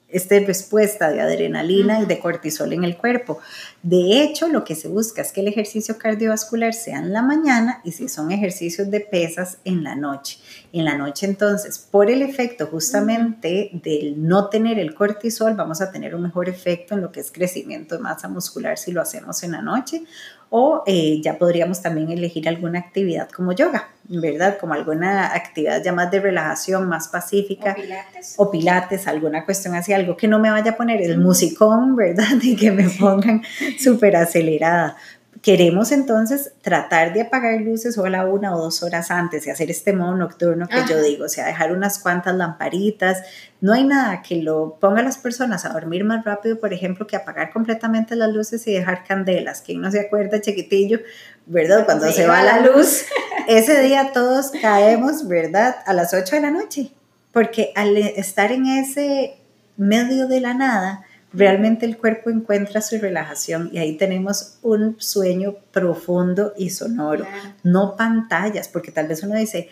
esta 0.09 0.39
respuesta 0.39 1.11
de 1.11 1.21
adrenalina 1.21 2.01
y 2.01 2.07
de 2.07 2.19
cortisol 2.19 2.73
en 2.73 2.85
el 2.85 2.97
cuerpo. 2.97 3.39
De 3.83 4.23
hecho, 4.23 4.49
lo 4.49 4.65
que 4.65 4.75
se 4.75 4.89
busca 4.89 5.23
es 5.23 5.33
que 5.33 5.41
el 5.41 5.49
ejercicio 5.49 5.99
cardiovascular 5.99 6.75
sea 6.75 6.99
en 6.99 7.13
la 7.13 7.23
mañana 7.23 7.81
y 7.85 7.93
si 7.93 8.09
son 8.09 8.31
ejercicios 8.31 8.91
de 8.91 9.01
pesas 9.01 9.59
en 9.65 9.83
la 9.83 9.97
noche. 9.97 10.39
En 10.73 10.85
la 10.85 10.97
noche 10.97 11.27
entonces, 11.27 11.79
por 11.79 12.11
el 12.11 12.23
efecto 12.23 12.67
justamente 12.67 13.71
del 13.73 14.27
no 14.27 14.49
tener 14.49 14.79
el 14.79 14.95
cortisol, 14.95 15.55
vamos 15.55 15.81
a 15.81 15.91
tener 15.91 16.15
un 16.15 16.23
mejor 16.23 16.49
efecto 16.49 16.95
en 16.95 17.01
lo 17.01 17.11
que 17.11 17.21
es 17.21 17.33
crecimiento 17.33 17.97
de 17.97 18.03
masa 18.03 18.29
muscular 18.29 18.79
si 18.79 18.93
lo 18.93 19.01
hacemos 19.01 19.43
en 19.43 19.53
la 19.53 19.63
noche 19.63 20.05
o 20.51 20.85
eh, 20.87 21.21
ya 21.23 21.39
podríamos 21.39 21.83
también 21.83 22.11
elegir 22.11 22.49
alguna 22.49 22.79
actividad 22.79 23.29
como 23.31 23.53
yoga, 23.53 23.89
¿verdad? 24.09 24.59
Como 24.59 24.75
alguna 24.75 25.35
actividad 25.35 25.83
ya 25.83 25.93
más 25.93 26.11
de 26.11 26.21
relajación, 26.21 26.89
más 26.89 27.09
pacífica. 27.09 27.73
O 27.73 27.75
pilates. 27.75 28.35
O 28.37 28.51
pilates, 28.51 29.07
alguna 29.07 29.45
cuestión 29.45 29.75
así, 29.75 29.93
algo 29.93 30.17
que 30.17 30.29
no 30.29 30.39
me 30.39 30.51
vaya 30.51 30.73
a 30.73 30.77
poner 30.77 31.03
el 31.03 31.19
musicón, 31.19 31.97
¿verdad? 31.97 32.27
Y 32.43 32.55
que 32.55 32.71
me 32.71 32.89
pongan 32.89 33.43
súper 33.79 34.17
acelerada. 34.17 34.97
Queremos 35.43 35.93
entonces 35.93 36.53
tratar 36.63 37.13
de 37.13 37.23
apagar 37.23 37.61
luces 37.61 37.99
o 37.99 38.07
la 38.09 38.25
una 38.27 38.55
o 38.55 38.59
dos 38.59 38.83
horas 38.83 39.11
antes 39.11 39.47
y 39.47 39.51
hacer 39.51 39.71
este 39.71 39.93
modo 39.93 40.15
nocturno 40.15 40.67
que 40.67 40.79
yo 40.89 41.03
digo, 41.03 41.27
o 41.27 41.29
sea, 41.29 41.47
dejar 41.47 41.73
unas 41.73 41.99
cuantas 41.99 42.35
lamparitas. 42.35 43.23
No 43.61 43.75
hay 43.75 43.85
nada 43.85 44.23
que 44.23 44.37
lo 44.37 44.79
ponga 44.81 45.01
a 45.01 45.03
las 45.03 45.19
personas 45.19 45.65
a 45.65 45.71
dormir 45.71 46.05
más 46.05 46.25
rápido, 46.25 46.59
por 46.59 46.73
ejemplo, 46.73 47.07
que 47.07 47.17
apagar 47.17 47.53
completamente 47.53 48.17
las 48.17 48.33
luces 48.33 48.67
y 48.67 48.73
dejar 48.73 49.05
candelas. 49.05 49.61
¿Quién 49.61 49.81
no 49.81 49.91
se 49.91 50.01
acuerda, 50.01 50.41
chiquitillo? 50.41 51.01
¿Verdad? 51.47 51.85
Cuando 51.85 52.11
se, 52.11 52.27
va 52.27 52.43
la 52.43 52.61
luz, 52.61 53.05
ese 53.49 53.83
día 53.83 54.13
todos 54.13 54.53
caemos, 54.63 55.29
¿verdad? 55.29 55.77
A 55.87 55.93
las 55.93 56.15
8 56.15 56.37
de 56.37 56.43
la 56.43 56.51
noche. 56.51 56.93
Porque 57.33 57.73
al 57.75 57.97
estar 57.97 58.53
en 58.53 58.67
ese 58.67 59.37
medio 59.77 60.27
de 60.27 60.41
la 60.41 60.55
nada, 60.55 61.05
realmente 61.37 61.85
el 61.87 61.99
cuerpo 61.99 62.31
encuentra 62.31 62.81
su 62.81 62.99
relajación 62.99 63.71
y 63.73 63.79
ahí 63.79 63.97
tenemos 63.97 64.59
un 64.63 64.97
sueño 64.99 65.57
profundo 65.71 66.55
y 66.57 66.71
sonoro, 66.71 67.27
no 67.63 67.95
pantallas, 67.97 68.69
porque 68.69 68.91
tal 68.91 69.07
vez 69.07 69.23
uno 69.23 69.37
dice, 69.37 69.69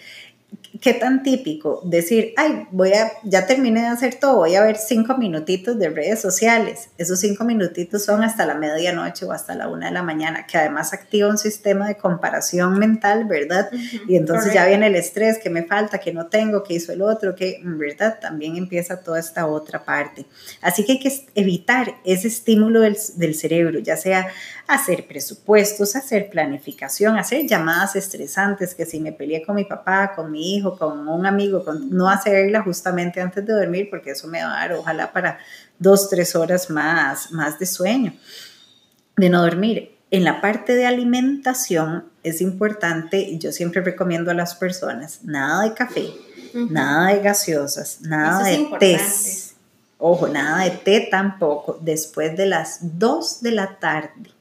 qué 0.81 0.95
tan 0.95 1.23
típico 1.23 1.81
decir, 1.85 2.35
ay, 2.37 2.67
voy 2.71 2.93
a, 2.93 3.13
ya 3.23 3.47
terminé 3.47 3.83
de 3.83 3.87
hacer 3.87 4.17
todo, 4.17 4.37
voy 4.37 4.55
a 4.57 4.63
ver 4.63 4.77
cinco 4.77 5.17
minutitos 5.17 5.79
de 5.79 5.89
redes 5.89 6.21
sociales. 6.21 6.89
Esos 6.99 7.21
cinco 7.21 7.45
minutitos 7.45 8.05
son 8.05 8.25
hasta 8.25 8.45
la 8.45 8.55
medianoche 8.55 9.25
o 9.25 9.33
hasta 9.33 9.55
la 9.55 9.69
una 9.69 9.87
de 9.87 9.93
la 9.93 10.03
mañana, 10.03 10.47
que 10.47 10.59
además 10.59 10.93
activa 10.93 11.29
un 11.29 11.39
sistema 11.39 11.87
de 11.87 11.97
comparación 11.97 12.79
mental, 12.79 13.25
¿verdad? 13.25 13.71
y 14.09 14.17
entonces 14.17 14.53
ya 14.53 14.67
viene 14.67 14.89
el 14.89 14.97
estrés, 14.97 15.39
que 15.39 15.51
me 15.51 15.65
falta, 15.65 15.99
que 15.99 16.13
no 16.13 16.27
tengo, 16.27 16.63
que 16.65 16.75
hizo 16.75 16.93
el 16.93 17.03
otro, 17.03 17.35
que, 17.35 17.61
¿verdad? 17.63 18.19
También 18.21 18.57
empieza 18.57 19.01
toda 19.01 19.21
esta 19.21 19.47
otra 19.47 19.85
parte. 19.85 20.27
Así 20.61 20.85
que 20.85 20.93
hay 20.93 20.99
que 20.99 21.13
evitar 21.35 21.95
ese 22.05 22.29
estímulo 22.29 22.81
del, 22.81 22.97
del 23.17 23.35
cerebro, 23.35 23.79
ya 23.79 23.97
sea 23.97 24.29
hacer 24.67 25.07
presupuestos, 25.07 25.95
hacer 25.95 26.31
planificación, 26.31 27.19
hacer 27.19 27.47
llamadas 27.47 27.97
estresantes, 27.97 28.75
que 28.75 28.87
si 28.87 28.99
me 29.01 29.13
peleé 29.13 29.43
con 29.43 29.57
mi 29.57 29.65
papá, 29.65 30.13
con 30.17 30.31
mi 30.55 30.59
hijo, 30.59 30.77
con 30.77 31.09
un 31.09 31.27
amigo, 31.27 31.65
con, 31.65 31.91
no 31.91 32.09
hacerla 32.09 32.63
justamente 32.63 33.21
antes 33.21 33.45
de 33.45 33.53
dormir, 33.53 33.89
porque 33.91 34.11
eso 34.11 34.29
me 34.29 34.43
va 34.43 34.53
a 34.53 34.61
dar, 34.61 34.73
ojalá, 34.75 35.13
para 35.13 35.39
dos, 35.79 36.09
tres 36.09 36.35
horas 36.37 36.71
más, 36.71 37.33
más 37.33 37.59
de 37.59 37.67
sueño, 37.67 38.13
de 39.17 39.31
no 39.31 39.43
dormir. 39.43 39.97
En 40.11 40.25
la 40.25 40.41
parte 40.41 40.75
de 40.75 40.87
alimentación 40.87 42.05
es 42.23 42.41
importante, 42.41 43.19
y 43.19 43.39
yo 43.39 43.53
siempre 43.53 43.83
recomiendo 43.83 44.31
a 44.31 44.35
las 44.35 44.55
personas, 44.55 45.25
nada 45.25 45.65
de 45.65 45.75
café, 45.75 46.09
nada 46.71 47.09
de 47.15 47.21
gaseosas, 47.21 48.01
nada 48.03 48.45
de 48.45 48.69
té. 48.79 49.01
Ojo, 49.99 50.29
nada 50.29 50.65
de 50.65 50.71
té 50.71 51.09
tampoco 51.11 51.79
después 51.81 52.37
de 52.37 52.47
las 52.47 52.99
2 52.99 53.43
de 53.43 53.51
la 53.53 53.79
tarde 53.79 54.35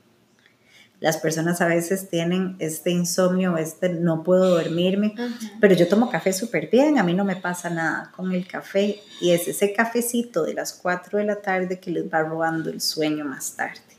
las 1.03 1.17
personas 1.17 1.59
a 1.59 1.67
veces 1.67 2.07
tienen 2.07 2.55
este 2.59 2.89
insomnio, 2.89 3.57
este 3.57 3.89
no 3.89 4.23
puedo 4.23 4.47
dormirme, 4.51 5.13
pero 5.59 5.75
yo 5.75 5.89
tomo 5.89 6.09
café 6.09 6.31
súper 6.31 6.69
bien, 6.69 6.97
a 6.97 7.03
mí 7.03 7.13
no 7.13 7.25
me 7.25 7.35
pasa 7.35 7.69
nada 7.69 8.09
con 8.15 8.31
el 8.31 8.47
café 8.47 9.01
y 9.19 9.31
es 9.31 9.49
ese 9.49 9.73
cafecito 9.73 10.45
de 10.45 10.53
las 10.53 10.71
4 10.71 11.19
de 11.19 11.25
la 11.25 11.41
tarde 11.41 11.77
que 11.81 11.91
les 11.91 12.05
va 12.05 12.23
robando 12.23 12.69
el 12.69 12.79
sueño 12.79 13.25
más 13.25 13.57
tarde. 13.57 13.92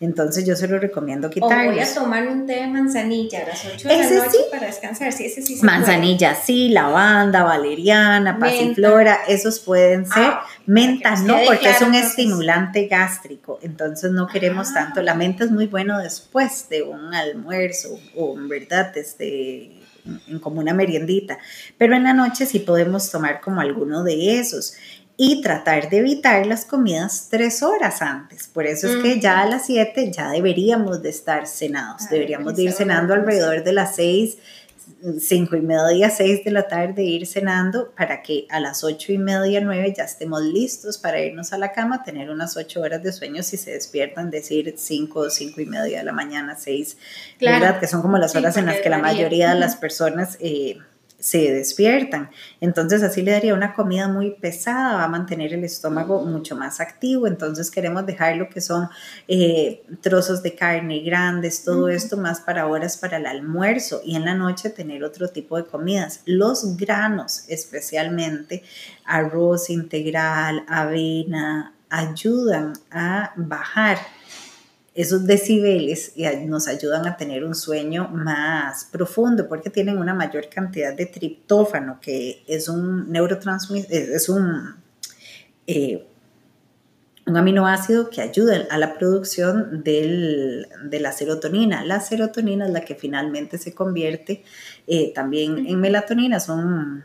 Entonces 0.00 0.46
yo 0.46 0.54
se 0.54 0.68
lo 0.68 0.78
recomiendo 0.78 1.28
quitar. 1.28 1.66
O 1.66 1.70
voy 1.72 1.80
a 1.80 1.92
tomar 1.92 2.28
un 2.28 2.46
té 2.46 2.54
de 2.60 2.66
manzanilla 2.68 3.42
a 3.42 3.48
las 3.48 3.66
8 3.66 3.88
de 3.88 3.96
la 3.96 4.10
noche 4.10 4.38
para 4.50 4.66
descansar. 4.68 5.12
Sí, 5.12 5.24
ese 5.24 5.42
sí 5.42 5.56
se 5.56 5.66
manzanilla, 5.66 6.36
sí, 6.36 6.68
lavanda, 6.68 7.42
valeriana, 7.42 8.38
pasiflora, 8.38 9.18
esos 9.26 9.58
pueden 9.58 10.06
ser. 10.06 10.22
Ah, 10.24 10.44
menta 10.66 11.16
no, 11.16 11.36
porque 11.46 11.70
es 11.70 11.80
un 11.82 11.96
estimulante 11.96 12.86
gástrico, 12.86 13.58
entonces 13.60 14.12
no 14.12 14.28
queremos 14.28 14.68
ah. 14.70 14.74
tanto. 14.74 15.02
La 15.02 15.14
menta 15.14 15.44
es 15.44 15.50
muy 15.50 15.66
bueno 15.66 15.98
después 15.98 16.68
de 16.68 16.82
un 16.82 17.12
almuerzo 17.12 17.98
o 18.14 18.38
en 18.38 18.48
verdad 18.48 18.96
este 18.96 19.72
en 20.28 20.38
como 20.38 20.60
una 20.60 20.74
meriendita, 20.74 21.38
pero 21.76 21.94
en 21.94 22.04
la 22.04 22.14
noche 22.14 22.46
sí 22.46 22.60
podemos 22.60 23.10
tomar 23.10 23.40
como 23.40 23.60
alguno 23.60 24.04
de 24.04 24.38
esos 24.38 24.74
y 25.20 25.42
tratar 25.42 25.90
de 25.90 25.98
evitar 25.98 26.46
las 26.46 26.64
comidas 26.64 27.26
tres 27.28 27.64
horas 27.64 28.02
antes. 28.02 28.46
Por 28.46 28.66
eso 28.66 28.86
es 28.86 29.02
que 29.02 29.18
ya 29.18 29.40
a 29.40 29.46
las 29.46 29.66
siete 29.66 30.12
ya 30.12 30.30
deberíamos 30.30 31.02
de 31.02 31.08
estar 31.10 31.48
cenados, 31.48 32.08
deberíamos 32.08 32.54
de 32.54 32.62
ir 32.62 32.72
cenando 32.72 33.14
alrededor 33.14 33.64
de 33.64 33.72
las 33.72 33.96
seis, 33.96 34.38
cinco 35.18 35.56
y 35.56 35.60
media, 35.60 36.08
seis 36.10 36.44
de 36.44 36.52
la 36.52 36.68
tarde, 36.68 37.02
ir 37.02 37.26
cenando 37.26 37.90
para 37.96 38.22
que 38.22 38.46
a 38.48 38.60
las 38.60 38.84
ocho 38.84 39.12
y 39.12 39.18
media, 39.18 39.60
nueve 39.60 39.92
ya 39.94 40.04
estemos 40.04 40.40
listos 40.40 40.98
para 40.98 41.20
irnos 41.20 41.52
a 41.52 41.58
la 41.58 41.72
cama, 41.72 42.04
tener 42.04 42.30
unas 42.30 42.56
ocho 42.56 42.80
horas 42.80 43.02
de 43.02 43.12
sueño 43.12 43.42
si 43.42 43.56
se 43.56 43.72
despiertan, 43.72 44.30
decir 44.30 44.72
cinco, 44.76 45.30
cinco 45.30 45.60
y 45.60 45.66
media 45.66 45.98
de 45.98 46.04
la 46.04 46.12
mañana, 46.12 46.54
seis, 46.56 46.96
¿verdad? 47.40 47.80
Que 47.80 47.88
son 47.88 48.02
como 48.02 48.18
las 48.18 48.36
horas 48.36 48.56
en 48.56 48.66
las 48.66 48.78
que 48.78 48.88
la 48.88 48.98
mayoría 48.98 49.52
de 49.52 49.58
las 49.58 49.74
personas... 49.74 50.38
Eh, 50.38 50.78
se 51.18 51.52
despiertan. 51.52 52.30
Entonces 52.60 53.02
así 53.02 53.22
le 53.22 53.32
daría 53.32 53.54
una 53.54 53.74
comida 53.74 54.08
muy 54.08 54.32
pesada, 54.32 54.96
va 54.96 55.04
a 55.04 55.08
mantener 55.08 55.52
el 55.52 55.64
estómago 55.64 56.24
mucho 56.24 56.56
más 56.56 56.80
activo. 56.80 57.26
Entonces 57.26 57.70
queremos 57.70 58.06
dejar 58.06 58.36
lo 58.36 58.48
que 58.48 58.60
son 58.60 58.88
eh, 59.26 59.84
trozos 60.00 60.42
de 60.42 60.54
carne 60.54 61.00
grandes, 61.00 61.64
todo 61.64 61.88
esto 61.88 62.16
más 62.16 62.40
para 62.40 62.66
horas 62.66 62.96
para 62.96 63.16
el 63.16 63.26
almuerzo 63.26 64.00
y 64.04 64.16
en 64.16 64.24
la 64.24 64.34
noche 64.34 64.70
tener 64.70 65.02
otro 65.02 65.28
tipo 65.28 65.56
de 65.56 65.64
comidas. 65.64 66.22
Los 66.24 66.76
granos 66.76 67.44
especialmente, 67.48 68.62
arroz 69.04 69.70
integral, 69.70 70.64
avena, 70.68 71.74
ayudan 71.90 72.74
a 72.90 73.32
bajar 73.36 73.98
esos 74.98 75.26
decibeles 75.26 76.12
nos 76.46 76.66
ayudan 76.66 77.06
a 77.06 77.16
tener 77.16 77.44
un 77.44 77.54
sueño 77.54 78.08
más 78.08 78.84
profundo 78.86 79.48
porque 79.48 79.70
tienen 79.70 79.96
una 79.96 80.12
mayor 80.12 80.48
cantidad 80.48 80.92
de 80.92 81.06
triptófano, 81.06 82.00
que 82.00 82.42
es 82.48 82.68
un 82.68 83.08
neurotransmisor, 83.08 83.92
es 83.92 84.28
un, 84.28 84.74
eh, 85.68 86.04
un 87.26 87.36
aminoácido 87.36 88.10
que 88.10 88.22
ayuda 88.22 88.66
a 88.68 88.76
la 88.76 88.98
producción 88.98 89.84
de 89.84 90.66
la 90.90 91.12
serotonina. 91.12 91.84
La 91.84 92.00
serotonina 92.00 92.66
es 92.66 92.72
la 92.72 92.80
que 92.80 92.96
finalmente 92.96 93.56
se 93.56 93.74
convierte 93.74 94.42
eh, 94.88 95.12
también 95.14 95.64
en 95.68 95.80
melatonina, 95.80 96.40
son 96.40 97.04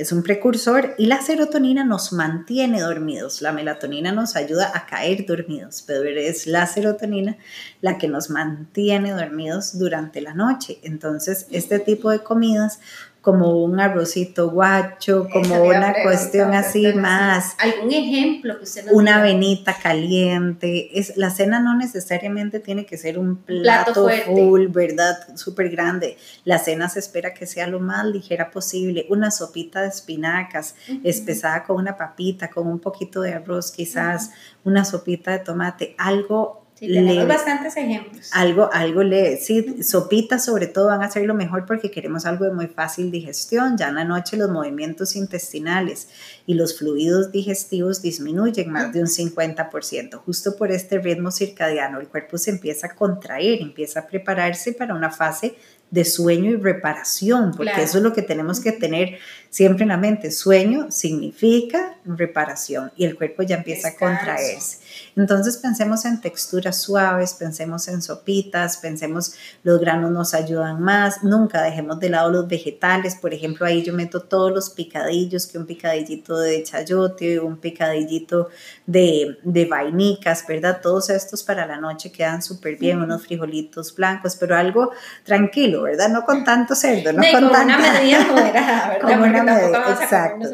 es 0.00 0.12
un 0.12 0.22
precursor 0.22 0.94
y 0.96 1.06
la 1.06 1.20
serotonina 1.20 1.84
nos 1.84 2.14
mantiene 2.14 2.80
dormidos. 2.80 3.42
La 3.42 3.52
melatonina 3.52 4.12
nos 4.12 4.34
ayuda 4.34 4.72
a 4.74 4.86
caer 4.86 5.26
dormidos, 5.26 5.84
pero 5.86 6.08
es 6.08 6.46
la 6.46 6.66
serotonina 6.66 7.36
la 7.82 7.98
que 7.98 8.08
nos 8.08 8.30
mantiene 8.30 9.12
dormidos 9.12 9.78
durante 9.78 10.22
la 10.22 10.32
noche. 10.32 10.78
Entonces, 10.84 11.46
este 11.50 11.80
tipo 11.80 12.08
de 12.08 12.20
comidas 12.20 12.80
como 13.20 13.62
un 13.62 13.78
arrocito 13.80 14.50
guacho, 14.50 15.28
como 15.30 15.62
una 15.64 15.94
cuestión 16.02 16.54
así 16.54 16.92
más. 16.94 17.54
¿Algún 17.58 17.92
ejemplo 17.92 18.56
que 18.56 18.64
usted 18.64 18.86
nos 18.86 18.94
Una 18.94 19.18
avenita 19.18 19.76
caliente. 19.76 20.98
Es, 20.98 21.16
la 21.18 21.28
cena 21.28 21.60
no 21.60 21.76
necesariamente 21.76 22.60
tiene 22.60 22.86
que 22.86 22.96
ser 22.96 23.18
un 23.18 23.36
plato, 23.36 24.08
full, 24.24 24.68
¿verdad? 24.68 25.18
Súper 25.36 25.68
grande. 25.68 26.16
La 26.44 26.58
cena 26.58 26.88
se 26.88 27.00
espera 27.00 27.34
que 27.34 27.46
sea 27.46 27.66
lo 27.66 27.78
más 27.78 28.06
ligera 28.06 28.50
posible. 28.50 29.06
Una 29.10 29.30
sopita 29.30 29.82
de 29.82 29.88
espinacas, 29.88 30.74
espesada 31.04 31.64
con 31.64 31.76
una 31.76 31.98
papita, 31.98 32.48
con 32.48 32.66
un 32.66 32.78
poquito 32.78 33.20
de 33.20 33.34
arroz 33.34 33.70
quizás, 33.70 34.30
una 34.64 34.86
sopita 34.86 35.32
de 35.32 35.40
tomate, 35.40 35.94
algo 35.98 36.59
Sí, 36.80 36.88
tenemos 36.88 37.28
bastantes 37.28 37.76
ejemplos. 37.76 38.30
Algo, 38.32 38.70
algo 38.72 39.02
le, 39.02 39.36
sí, 39.36 39.82
sopitas 39.82 40.46
sobre 40.46 40.66
todo 40.66 40.86
van 40.86 41.02
a 41.02 41.10
ser 41.10 41.26
lo 41.26 41.34
mejor 41.34 41.66
porque 41.66 41.90
queremos 41.90 42.24
algo 42.24 42.46
de 42.46 42.52
muy 42.52 42.68
fácil 42.68 43.10
digestión. 43.10 43.76
Ya 43.76 43.88
en 43.88 43.96
la 43.96 44.04
noche 44.04 44.38
los 44.38 44.48
movimientos 44.48 45.14
intestinales 45.14 46.08
y 46.46 46.54
los 46.54 46.78
fluidos 46.78 47.32
digestivos 47.32 48.00
disminuyen 48.00 48.70
más 48.70 48.94
de 48.94 49.00
un 49.00 49.08
50%. 49.08 50.14
Justo 50.24 50.56
por 50.56 50.72
este 50.72 50.98
ritmo 50.98 51.30
circadiano, 51.30 52.00
el 52.00 52.08
cuerpo 52.08 52.38
se 52.38 52.50
empieza 52.50 52.86
a 52.86 52.94
contraer, 52.94 53.60
empieza 53.60 54.00
a 54.00 54.06
prepararse 54.06 54.72
para 54.72 54.94
una 54.94 55.10
fase 55.10 55.56
de 55.90 56.04
sueño 56.04 56.50
y 56.50 56.56
reparación, 56.56 57.52
porque 57.56 57.82
eso 57.82 57.98
es 57.98 58.04
lo 58.04 58.12
que 58.12 58.22
tenemos 58.22 58.60
que 58.60 58.72
tener 58.72 59.18
siempre 59.50 59.82
en 59.82 59.88
la 59.88 59.96
mente. 59.96 60.30
Sueño 60.30 60.90
significa 60.90 61.96
reparación 62.04 62.92
y 62.96 63.04
el 63.04 63.16
cuerpo 63.16 63.42
ya 63.42 63.56
empieza 63.56 63.88
a 63.88 63.96
contraerse. 63.96 64.78
Entonces 65.16 65.58
pensemos 65.58 66.04
en 66.04 66.20
texturas 66.20 66.80
suaves, 66.80 67.34
pensemos 67.34 67.88
en 67.88 68.00
sopitas, 68.00 68.78
pensemos 68.78 69.34
los 69.62 69.80
granos 69.80 70.10
nos 70.10 70.34
ayudan 70.34 70.80
más, 70.80 71.22
nunca 71.22 71.62
dejemos 71.62 72.00
de 72.00 72.10
lado 72.10 72.30
los 72.30 72.48
vegetales, 72.48 73.16
por 73.16 73.34
ejemplo 73.34 73.66
ahí 73.66 73.82
yo 73.82 73.92
meto 73.92 74.22
todos 74.22 74.52
los 74.52 74.70
picadillos, 74.70 75.46
que 75.46 75.58
un 75.58 75.66
picadillito 75.66 76.38
de 76.38 76.62
chayote, 76.62 77.40
un 77.40 77.58
picadillito 77.58 78.48
de, 78.86 79.38
de 79.42 79.64
vainicas, 79.66 80.46
¿verdad? 80.46 80.80
Todos 80.82 81.10
estos 81.10 81.42
para 81.42 81.66
la 81.66 81.76
noche 81.76 82.12
quedan 82.12 82.42
súper 82.42 82.76
bien, 82.76 83.00
unos 83.00 83.26
frijolitos 83.26 83.94
blancos, 83.94 84.36
pero 84.36 84.56
algo 84.56 84.92
tranquilo, 85.24 85.82
¿verdad? 85.82 86.08
No 86.08 86.24
con 86.24 86.44
tanto 86.44 86.74
cerdo, 86.74 87.12
no, 87.12 87.22
con, 87.32 87.44
una 87.44 87.78
medida 87.78 88.26
moderada, 88.30 88.88
¿verdad? 88.90 89.00
Como 89.00 89.24
una 89.24 89.39
exacto. 89.42 90.48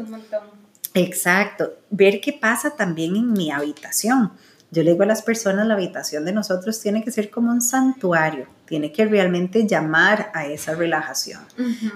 Exacto. 0.95 1.75
Ver 1.90 2.21
qué 2.21 2.33
pasa 2.33 2.71
también 2.71 3.16
en 3.16 3.33
mi 3.33 3.50
habitación. 3.50 4.33
Yo 4.71 4.83
le 4.83 4.93
digo 4.93 5.05
a 5.05 5.07
las 5.07 5.23
personas, 5.23 5.66
la 5.66 5.75
habitación 5.75 6.25
de 6.25 6.33
nosotros 6.33 6.81
tiene 6.81 7.05
que 7.05 7.11
ser 7.11 7.31
como 7.31 7.52
un 7.52 7.62
santuario, 7.62 8.49
tiene 8.66 8.93
que 8.93 9.05
realmente 9.05 9.66
llamar 9.66 10.31
a 10.35 10.47
esa 10.47 10.75
relajación. 10.75 11.40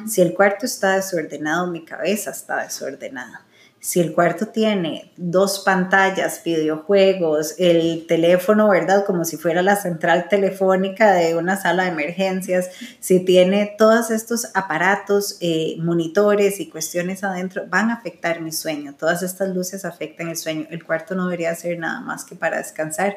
Si 0.06 0.20
el 0.20 0.34
cuarto 0.34 0.66
está 0.66 0.96
desordenado, 0.96 1.66
mi 1.66 1.84
cabeza 1.84 2.30
está 2.30 2.62
desordenada 2.62 3.44
si 3.80 3.98
el 3.98 4.12
cuarto 4.12 4.48
tiene 4.48 5.10
dos 5.16 5.60
pantallas, 5.60 6.42
videojuegos, 6.44 7.54
el 7.56 8.04
teléfono, 8.06 8.68
¿verdad? 8.68 9.06
Como 9.06 9.24
si 9.24 9.38
fuera 9.38 9.62
la 9.62 9.74
central 9.76 10.28
telefónica 10.28 11.14
de 11.14 11.34
una 11.34 11.56
sala 11.56 11.84
de 11.84 11.88
emergencias, 11.88 12.68
si 13.00 13.20
tiene 13.20 13.74
todos 13.78 14.10
estos 14.10 14.48
aparatos, 14.52 15.38
eh, 15.40 15.76
monitores 15.78 16.60
y 16.60 16.68
cuestiones 16.68 17.24
adentro, 17.24 17.64
van 17.68 17.88
a 17.88 17.94
afectar 17.94 18.42
mi 18.42 18.52
sueño. 18.52 18.94
Todas 18.98 19.22
estas 19.22 19.48
luces 19.48 19.86
afectan 19.86 20.28
el 20.28 20.36
sueño. 20.36 20.66
El 20.68 20.84
cuarto 20.84 21.14
no 21.14 21.24
debería 21.24 21.54
ser 21.54 21.78
nada 21.78 22.00
más 22.00 22.26
que 22.26 22.34
para 22.34 22.58
descansar 22.58 23.16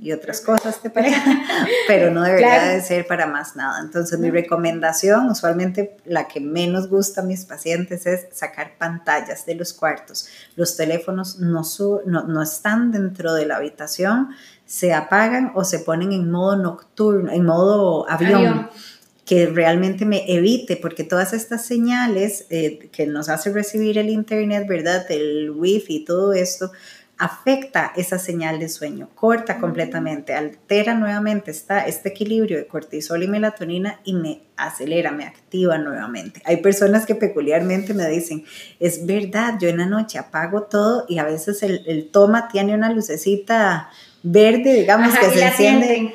y 0.00 0.12
otras 0.12 0.40
cosas, 0.40 0.80
¿te 0.80 0.90
parece? 0.90 1.16
Pero 1.88 2.12
no 2.12 2.22
debería 2.22 2.62
de 2.62 2.80
ser 2.82 3.08
para 3.08 3.26
más 3.26 3.56
nada. 3.56 3.80
Entonces, 3.80 4.16
mi 4.20 4.30
recomendación, 4.30 5.28
usualmente 5.28 5.96
la 6.04 6.28
que 6.28 6.38
menos 6.38 6.88
gusta 6.88 7.22
a 7.22 7.24
mis 7.24 7.44
pacientes, 7.44 8.06
es 8.06 8.28
sacar 8.30 8.78
pantallas 8.78 9.44
de 9.44 9.56
los 9.56 9.72
cuartos 9.72 10.03
los 10.56 10.76
teléfonos 10.76 11.38
no, 11.38 11.62
no, 12.06 12.42
están 12.42 12.92
dentro 12.92 13.34
de 13.34 13.46
la 13.46 13.56
habitación, 13.56 14.30
se 14.66 14.92
apagan 14.94 15.52
o 15.54 15.64
se 15.64 15.80
ponen 15.80 16.12
en 16.12 16.30
modo 16.30 16.56
nocturno, 16.56 17.30
en 17.30 17.44
modo 17.44 18.08
avión. 18.10 18.70
que 19.24 19.46
realmente 19.46 20.04
me 20.04 20.30
evite, 20.30 20.76
porque 20.76 21.02
todas 21.02 21.32
estas 21.32 21.64
señales 21.64 22.44
eh, 22.50 22.90
que 22.92 23.06
nos 23.06 23.30
hace 23.30 23.50
recibir 23.50 23.96
el 23.96 24.10
Internet, 24.10 24.66
¿verdad? 24.68 25.10
El 25.10 25.50
Wi-Fi 25.50 25.96
y 25.96 26.04
todo 26.04 26.34
esto, 26.34 26.70
afecta 27.18 27.92
esa 27.96 28.18
señal 28.18 28.58
de 28.58 28.68
sueño, 28.68 29.08
corta 29.14 29.58
completamente, 29.58 30.34
altera 30.34 30.94
nuevamente 30.94 31.50
está 31.50 31.86
este 31.86 32.08
equilibrio 32.08 32.58
de 32.58 32.66
cortisol 32.66 33.22
y 33.22 33.28
melatonina 33.28 34.00
y 34.04 34.14
me 34.14 34.42
acelera, 34.56 35.10
me 35.10 35.24
activa 35.24 35.78
nuevamente. 35.78 36.42
Hay 36.44 36.58
personas 36.58 37.06
que 37.06 37.14
peculiarmente 37.14 37.94
me 37.94 38.08
dicen, 38.08 38.44
es 38.80 39.06
verdad, 39.06 39.54
yo 39.60 39.68
en 39.68 39.78
la 39.78 39.86
noche 39.86 40.18
apago 40.18 40.64
todo 40.64 41.04
y 41.08 41.18
a 41.18 41.24
veces 41.24 41.62
el, 41.62 41.82
el 41.86 42.10
toma 42.10 42.48
tiene 42.48 42.74
una 42.74 42.92
lucecita 42.92 43.90
verde, 44.26 44.72
digamos, 44.72 45.14
que 45.18 45.30
se 45.30 45.44
enciende, 45.44 46.14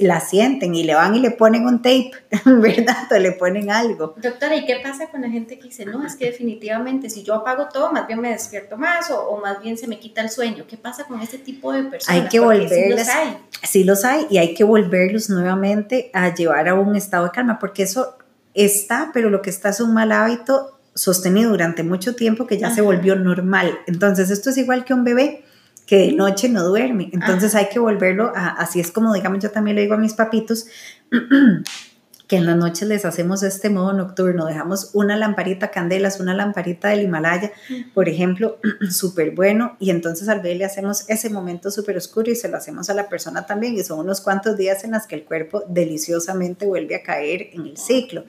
la 0.00 0.18
sienten 0.18 0.74
y 0.74 0.82
le 0.82 0.96
van 0.96 1.14
y 1.14 1.20
le 1.20 1.30
ponen 1.30 1.64
un 1.66 1.80
tape, 1.80 2.10
¿verdad? 2.44 3.06
O 3.12 3.14
le 3.16 3.30
ponen 3.30 3.70
algo. 3.70 4.14
Doctora, 4.20 4.56
¿y 4.56 4.66
qué 4.66 4.80
pasa 4.82 5.06
con 5.06 5.22
la 5.22 5.30
gente 5.30 5.56
que 5.56 5.68
dice, 5.68 5.86
no, 5.86 6.04
es 6.04 6.16
que 6.16 6.26
definitivamente 6.26 7.08
si 7.08 7.22
yo 7.22 7.34
apago 7.34 7.68
todo, 7.72 7.92
más 7.92 8.08
bien 8.08 8.20
me 8.20 8.30
despierto 8.30 8.76
más 8.76 9.08
o, 9.12 9.28
o 9.28 9.40
más 9.40 9.62
bien 9.62 9.78
se 9.78 9.86
me 9.86 10.00
quita 10.00 10.20
el 10.20 10.30
sueño? 10.30 10.64
¿Qué 10.68 10.76
pasa 10.76 11.04
con 11.04 11.20
ese 11.20 11.38
tipo 11.38 11.72
de 11.72 11.84
personas? 11.84 12.22
Hay 12.22 12.28
que 12.28 12.40
volverlos. 12.40 12.70
Sí 12.70 12.88
los 12.90 13.08
hay. 13.08 13.36
Sí 13.62 13.84
los 13.84 14.04
hay 14.04 14.26
y 14.30 14.38
hay 14.38 14.54
que 14.54 14.64
volverlos 14.64 15.30
nuevamente 15.30 16.10
a 16.12 16.34
llevar 16.34 16.68
a 16.68 16.74
un 16.74 16.96
estado 16.96 17.26
de 17.26 17.30
calma, 17.30 17.60
porque 17.60 17.73
eso 17.82 18.16
está, 18.54 19.10
pero 19.12 19.30
lo 19.30 19.42
que 19.42 19.50
está 19.50 19.70
es 19.70 19.80
un 19.80 19.92
mal 19.92 20.12
hábito 20.12 20.78
sostenido 20.94 21.50
durante 21.50 21.82
mucho 21.82 22.14
tiempo 22.14 22.46
que 22.46 22.56
ya 22.56 22.70
se 22.70 22.80
volvió 22.80 23.16
normal. 23.16 23.78
Entonces, 23.86 24.30
esto 24.30 24.50
es 24.50 24.56
igual 24.58 24.84
que 24.84 24.94
un 24.94 25.02
bebé 25.02 25.44
que 25.86 25.98
de 25.98 26.12
noche 26.12 26.48
no 26.48 26.62
duerme. 26.64 27.10
Entonces 27.12 27.54
hay 27.54 27.68
que 27.68 27.78
volverlo 27.78 28.32
a, 28.34 28.48
así 28.48 28.80
es 28.80 28.90
como, 28.90 29.12
digamos, 29.12 29.40
yo 29.40 29.50
también 29.50 29.76
le 29.76 29.82
digo 29.82 29.94
a 29.94 29.98
mis 29.98 30.14
papitos, 30.14 30.66
que 32.26 32.36
en 32.36 32.46
la 32.46 32.54
noche 32.54 32.86
les 32.86 33.04
hacemos 33.04 33.42
este 33.42 33.68
modo 33.68 33.92
nocturno, 33.92 34.46
dejamos 34.46 34.90
una 34.94 35.16
lamparita 35.16 35.70
candelas, 35.70 36.20
una 36.20 36.34
lamparita 36.34 36.88
del 36.88 37.02
Himalaya, 37.02 37.52
por 37.92 38.08
ejemplo, 38.08 38.58
súper 38.90 39.32
bueno, 39.32 39.76
y 39.78 39.90
entonces 39.90 40.28
al 40.28 40.40
bebé 40.40 40.54
le 40.56 40.64
hacemos 40.64 41.04
ese 41.08 41.28
momento 41.28 41.70
súper 41.70 41.98
oscuro 41.98 42.30
y 42.30 42.34
se 42.34 42.48
lo 42.48 42.56
hacemos 42.56 42.88
a 42.88 42.94
la 42.94 43.08
persona 43.08 43.44
también, 43.44 43.74
y 43.74 43.84
son 43.84 43.98
unos 43.98 44.22
cuantos 44.22 44.56
días 44.56 44.84
en 44.84 44.92
las 44.92 45.06
que 45.06 45.16
el 45.16 45.24
cuerpo 45.24 45.64
deliciosamente 45.68 46.66
vuelve 46.66 46.94
a 46.94 47.02
caer 47.02 47.50
en 47.52 47.66
el 47.66 47.76
ciclo. 47.76 48.24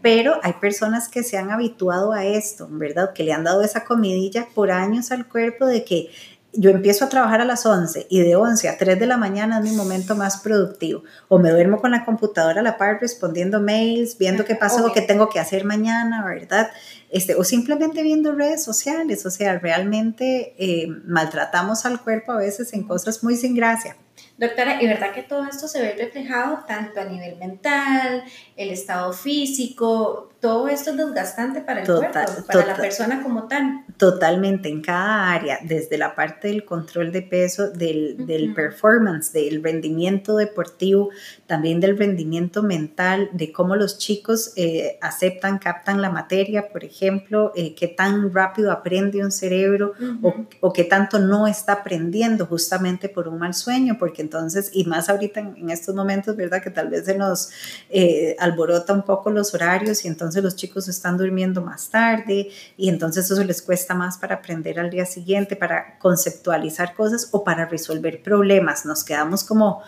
Pero 0.00 0.38
hay 0.42 0.54
personas 0.54 1.08
que 1.08 1.24
se 1.24 1.36
han 1.36 1.50
habituado 1.50 2.12
a 2.12 2.24
esto, 2.24 2.68
¿verdad? 2.70 3.12
Que 3.12 3.24
le 3.24 3.32
han 3.32 3.44
dado 3.44 3.62
esa 3.62 3.84
comidilla 3.84 4.46
por 4.54 4.70
años 4.70 5.10
al 5.10 5.26
cuerpo 5.26 5.66
de 5.66 5.84
que 5.84 6.10
yo 6.52 6.70
empiezo 6.70 7.04
a 7.04 7.08
trabajar 7.08 7.40
a 7.40 7.44
las 7.44 7.64
11 7.64 8.06
y 8.10 8.20
de 8.20 8.36
11 8.36 8.68
a 8.68 8.78
3 8.78 8.98
de 8.98 9.06
la 9.06 9.16
mañana 9.16 9.58
es 9.58 9.64
mi 9.64 9.72
momento 9.72 10.16
más 10.16 10.38
productivo. 10.38 11.04
O 11.28 11.38
me 11.38 11.50
duermo 11.50 11.80
con 11.80 11.92
la 11.92 12.04
computadora 12.04 12.60
a 12.60 12.64
la 12.64 12.76
par 12.76 12.98
respondiendo 13.00 13.60
mails, 13.60 14.18
viendo 14.18 14.44
qué 14.44 14.56
pasó, 14.56 14.86
o 14.86 14.92
qué 14.92 15.00
tengo 15.00 15.28
que 15.28 15.38
hacer 15.38 15.64
mañana, 15.64 16.24
¿verdad? 16.24 16.70
Este, 17.10 17.34
o 17.34 17.44
simplemente 17.44 18.02
viendo 18.02 18.32
redes 18.32 18.64
sociales. 18.64 19.24
O 19.26 19.30
sea, 19.30 19.58
realmente 19.58 20.54
eh, 20.58 20.88
maltratamos 21.04 21.86
al 21.86 22.00
cuerpo 22.00 22.32
a 22.32 22.38
veces 22.38 22.72
en 22.72 22.84
cosas 22.84 23.22
muy 23.22 23.36
sin 23.36 23.54
gracia. 23.54 23.96
Doctora, 24.40 24.82
y 24.82 24.86
verdad 24.86 25.12
que 25.12 25.22
todo 25.22 25.44
esto 25.44 25.68
se 25.68 25.82
ve 25.82 25.94
reflejado 25.98 26.64
tanto 26.66 26.98
a 26.98 27.04
nivel 27.04 27.36
mental, 27.36 28.24
el 28.56 28.70
estado 28.70 29.12
físico, 29.12 30.30
todo 30.40 30.68
esto 30.68 30.92
es 30.92 30.96
desgastante 30.96 31.60
para 31.60 31.82
el 31.82 31.86
cuerpo, 31.86 32.46
para 32.46 32.66
la 32.66 32.74
persona 32.74 33.22
como 33.22 33.46
tal. 33.46 33.84
Totalmente, 33.98 34.70
en 34.70 34.80
cada 34.80 35.30
área, 35.30 35.58
desde 35.62 35.98
la 35.98 36.14
parte 36.14 36.48
del 36.48 36.64
control 36.64 37.12
de 37.12 37.20
peso, 37.20 37.70
del, 37.70 38.26
del 38.26 38.54
performance, 38.54 39.30
del 39.34 39.62
rendimiento 39.62 40.36
deportivo, 40.36 41.10
también 41.46 41.78
del 41.78 41.98
rendimiento 41.98 42.62
mental, 42.62 43.28
de 43.34 43.52
cómo 43.52 43.76
los 43.76 43.98
chicos 43.98 44.54
eh, 44.56 44.98
aceptan, 45.02 45.58
captan 45.58 46.00
la 46.00 46.08
materia, 46.08 46.70
por 46.70 46.84
ejemplo, 46.84 47.52
eh, 47.54 47.74
qué 47.74 47.88
tan 47.88 48.32
rápido 48.32 48.72
aprende 48.72 49.22
un 49.22 49.32
cerebro 49.32 49.92
o, 50.22 50.34
o, 50.60 50.72
qué 50.72 50.84
tanto 50.84 51.18
no 51.18 51.46
está 51.46 51.74
aprendiendo 51.74 52.46
justamente 52.46 53.10
por 53.10 53.28
un 53.28 53.38
mal 53.38 53.52
sueño, 53.52 53.96
porque 53.98 54.22
entonces, 54.30 54.70
y 54.72 54.84
más 54.84 55.08
ahorita 55.08 55.40
en, 55.40 55.70
estos 55.70 55.92
momentos, 55.92 56.36
¿verdad? 56.36 56.62
Que 56.62 56.70
tal 56.70 56.88
vez 56.88 57.04
se 57.04 57.18
nos 57.18 57.50
eh, 57.90 58.36
alborota 58.38 58.92
un 58.92 59.02
poco 59.02 59.28
los 59.30 59.52
horarios 59.54 60.04
y 60.04 60.08
entonces 60.08 60.40
los 60.40 60.54
chicos 60.54 60.86
están 60.86 61.18
durmiendo 61.18 61.60
más 61.62 61.90
tarde 61.90 62.48
y 62.76 62.88
entonces 62.88 63.28
eso 63.28 63.42
les 63.42 63.60
cuesta 63.60 63.92
más 63.92 64.18
para 64.18 64.36
aprender 64.36 64.78
al 64.78 64.88
día 64.88 65.04
siguiente, 65.04 65.56
para 65.56 65.98
conceptualizar 65.98 66.94
cosas 66.94 67.28
o 67.32 67.42
para 67.42 67.66
resolver 67.66 68.22
problemas. 68.22 68.86
Nos 68.86 69.02
quedamos 69.02 69.42
como 69.42 69.82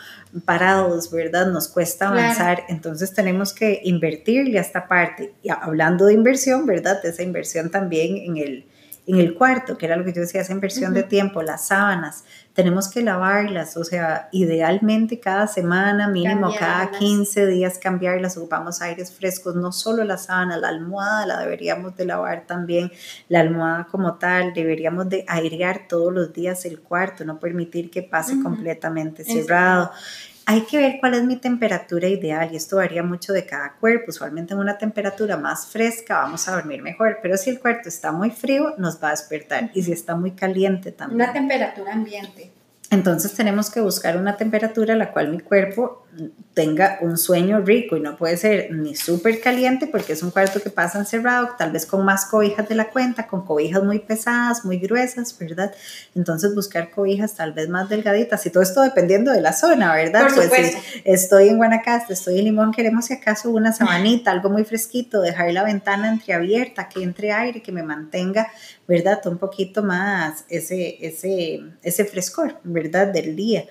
parados, 0.44 1.12
¿verdad? 1.12 1.46
Nos 1.46 1.68
cuesta 1.68 2.08
avanzar, 2.08 2.64
entonces 2.68 3.14
tenemos 3.14 3.52
que 3.52 3.80
invertirle 3.84 4.58
a 4.58 4.62
esta 4.62 4.88
parte. 4.88 5.34
Y 5.40 5.50
hablando 5.50 6.06
de 6.06 6.14
inversión, 6.14 6.66
¿verdad? 6.66 6.98
Esa 7.04 7.22
inversión 7.22 7.70
también 7.70 8.16
en 8.16 8.36
el, 8.38 8.66
en 9.04 9.18
el 9.18 9.34
cuarto, 9.34 9.76
que 9.76 9.86
era 9.86 9.96
lo 9.96 10.04
que 10.04 10.12
yo 10.12 10.20
decía, 10.20 10.42
esa 10.42 10.52
inversión 10.52 10.94
de 10.94 11.02
tiempo, 11.02 11.42
las 11.42 11.66
sábanas, 11.66 12.24
tenemos 12.52 12.88
que 12.88 13.02
lavarlas, 13.02 13.76
o 13.76 13.82
sea, 13.82 14.28
idealmente 14.30 15.18
cada 15.18 15.48
semana, 15.48 16.06
mínimo 16.06 16.54
cada 16.56 16.90
15 16.92 17.46
días 17.48 17.78
cambiarlas, 17.78 18.36
ocupamos 18.36 18.80
aires 18.80 19.12
frescos, 19.12 19.56
no 19.56 19.72
solo 19.72 20.04
la 20.04 20.18
sábana, 20.18 20.56
la 20.56 20.68
almohada 20.68 21.26
la 21.26 21.40
deberíamos 21.40 21.96
de 21.96 22.04
lavar 22.04 22.46
también, 22.46 22.92
la 23.28 23.40
almohada 23.40 23.88
como 23.90 24.14
tal, 24.18 24.52
deberíamos 24.54 25.08
de 25.08 25.24
airear 25.26 25.88
todos 25.88 26.12
los 26.12 26.32
días 26.32 26.64
el 26.64 26.78
cuarto, 26.80 27.24
no 27.24 27.40
permitir 27.40 27.90
que 27.90 28.02
pase 28.02 28.40
completamente 28.40 29.24
cerrado 29.24 29.90
hay 30.46 30.62
que 30.62 30.78
ver 30.78 30.96
cuál 31.00 31.14
es 31.14 31.24
mi 31.24 31.36
temperatura 31.36 32.08
ideal 32.08 32.50
y 32.52 32.56
esto 32.56 32.76
varía 32.76 33.02
mucho 33.02 33.32
de 33.32 33.46
cada 33.46 33.74
cuerpo. 33.74 34.06
Usualmente 34.08 34.54
en 34.54 34.60
una 34.60 34.78
temperatura 34.78 35.36
más 35.36 35.66
fresca 35.66 36.18
vamos 36.18 36.48
a 36.48 36.52
dormir 36.52 36.82
mejor, 36.82 37.18
pero 37.22 37.36
si 37.36 37.50
el 37.50 37.60
cuarto 37.60 37.88
está 37.88 38.12
muy 38.12 38.30
frío 38.30 38.74
nos 38.78 39.02
va 39.02 39.08
a 39.08 39.10
despertar 39.12 39.70
y 39.74 39.82
si 39.82 39.92
está 39.92 40.16
muy 40.16 40.32
caliente 40.32 40.92
también. 40.92 41.22
Una 41.22 41.32
temperatura 41.32 41.92
ambiente. 41.92 42.52
Entonces 42.92 43.32
tenemos 43.32 43.70
que 43.70 43.80
buscar 43.80 44.18
una 44.18 44.36
temperatura 44.36 44.92
a 44.92 44.96
la 44.98 45.12
cual 45.12 45.30
mi 45.30 45.40
cuerpo 45.40 46.04
tenga 46.52 46.98
un 47.00 47.16
sueño 47.16 47.62
rico 47.62 47.96
y 47.96 48.00
no 48.00 48.18
puede 48.18 48.36
ser 48.36 48.70
ni 48.70 48.94
súper 48.94 49.40
caliente 49.40 49.86
porque 49.86 50.12
es 50.12 50.22
un 50.22 50.30
cuarto 50.30 50.60
que 50.60 50.68
pasa 50.68 50.98
encerrado, 50.98 51.54
tal 51.56 51.72
vez 51.72 51.86
con 51.86 52.04
más 52.04 52.26
cobijas 52.26 52.68
de 52.68 52.74
la 52.74 52.90
cuenta, 52.90 53.26
con 53.26 53.46
cobijas 53.46 53.82
muy 53.82 54.00
pesadas, 54.00 54.62
muy 54.66 54.76
gruesas, 54.76 55.34
¿verdad? 55.38 55.72
Entonces 56.14 56.54
buscar 56.54 56.90
cobijas 56.90 57.34
tal 57.34 57.54
vez 57.54 57.70
más 57.70 57.88
delgaditas 57.88 58.44
y 58.44 58.50
todo 58.50 58.62
esto 58.62 58.82
dependiendo 58.82 59.32
de 59.32 59.40
la 59.40 59.54
zona, 59.54 59.94
¿verdad? 59.94 60.26
Por 60.26 60.48
pues 60.48 60.72
si 60.72 61.02
estoy 61.06 61.48
en 61.48 61.56
Guanacaste, 61.56 62.12
estoy 62.12 62.40
en 62.40 62.44
Limón, 62.44 62.72
queremos 62.72 63.06
si 63.06 63.14
acaso 63.14 63.48
una 63.48 63.72
sabanita, 63.72 64.30
algo 64.30 64.50
muy 64.50 64.64
fresquito, 64.64 65.22
dejar 65.22 65.50
la 65.52 65.64
ventana 65.64 66.10
entreabierta, 66.10 66.90
que 66.90 67.02
entre 67.02 67.32
aire, 67.32 67.62
que 67.62 67.72
me 67.72 67.82
mantenga, 67.82 68.48
¿verdad? 68.86 69.26
Un 69.26 69.38
poquito 69.38 69.82
más 69.82 70.44
ese, 70.50 70.98
ese, 71.00 71.62
ese 71.82 72.04
frescor, 72.04 72.58
¿verdad? 72.64 72.81
Del 72.90 73.36
día. 73.36 73.64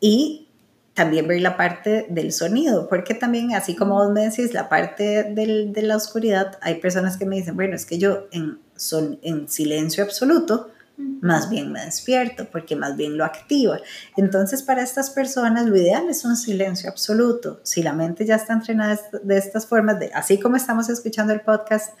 Y 0.00 0.48
también 0.94 1.26
ver 1.26 1.40
la 1.40 1.56
parte 1.56 2.06
del 2.10 2.32
sonido, 2.32 2.88
porque 2.88 3.14
también, 3.14 3.54
así 3.54 3.74
como 3.74 3.94
vos 3.94 4.12
me 4.12 4.28
decís, 4.28 4.52
la 4.52 4.68
parte 4.68 5.24
del, 5.24 5.72
de 5.72 5.82
la 5.82 5.96
oscuridad, 5.96 6.58
hay 6.60 6.76
personas 6.76 7.16
que 7.16 7.24
me 7.24 7.36
dicen, 7.36 7.56
bueno, 7.56 7.74
es 7.74 7.86
que 7.86 7.98
yo 7.98 8.26
en, 8.30 8.58
son, 8.76 9.18
en 9.22 9.48
silencio 9.48 10.04
absoluto, 10.04 10.70
más 10.96 11.48
bien 11.48 11.72
me 11.72 11.84
despierto, 11.84 12.46
porque 12.52 12.76
más 12.76 12.96
bien 12.96 13.16
lo 13.16 13.24
activa. 13.24 13.80
Entonces, 14.16 14.62
para 14.62 14.82
estas 14.82 15.10
personas, 15.10 15.66
lo 15.66 15.76
ideal 15.76 16.08
es 16.08 16.24
un 16.24 16.36
silencio 16.36 16.90
absoluto. 16.90 17.60
Si 17.62 17.82
la 17.82 17.92
mente 17.92 18.26
ya 18.26 18.36
está 18.36 18.52
entrenada 18.52 19.00
de 19.22 19.38
estas 19.38 19.66
formas, 19.66 19.98
de, 19.98 20.10
así 20.12 20.38
como 20.38 20.56
estamos 20.56 20.90
escuchando 20.90 21.32
el 21.32 21.40
podcast, 21.40 21.94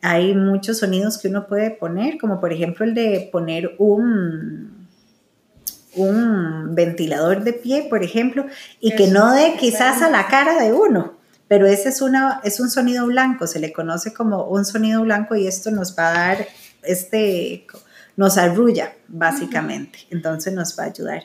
hay 0.00 0.34
muchos 0.34 0.78
sonidos 0.78 1.18
que 1.18 1.28
uno 1.28 1.46
puede 1.46 1.70
poner, 1.70 2.18
como 2.18 2.40
por 2.40 2.52
ejemplo 2.52 2.84
el 2.84 2.94
de 2.94 3.28
poner 3.32 3.74
un 3.78 4.85
un 5.96 6.74
ventilador 6.74 7.42
de 7.42 7.52
pie, 7.52 7.86
por 7.88 8.02
ejemplo, 8.02 8.46
y 8.80 8.94
que 8.94 9.08
no 9.08 9.32
dé 9.32 9.56
quizás 9.58 10.02
a 10.02 10.10
la 10.10 10.28
cara 10.28 10.62
de 10.62 10.72
uno, 10.72 11.14
pero 11.48 11.66
ese 11.66 11.88
es, 11.88 12.00
una, 12.02 12.40
es 12.44 12.60
un 12.60 12.70
sonido 12.70 13.06
blanco, 13.06 13.46
se 13.46 13.60
le 13.60 13.72
conoce 13.72 14.12
como 14.12 14.44
un 14.44 14.64
sonido 14.64 15.02
blanco 15.02 15.34
y 15.34 15.46
esto 15.46 15.70
nos 15.70 15.96
va 15.96 16.08
a 16.08 16.12
dar, 16.12 16.46
este, 16.82 17.66
nos 18.16 18.36
arrulla 18.36 18.92
básicamente, 19.08 20.00
entonces 20.10 20.52
nos 20.52 20.78
va 20.78 20.84
a 20.84 20.86
ayudar. 20.86 21.22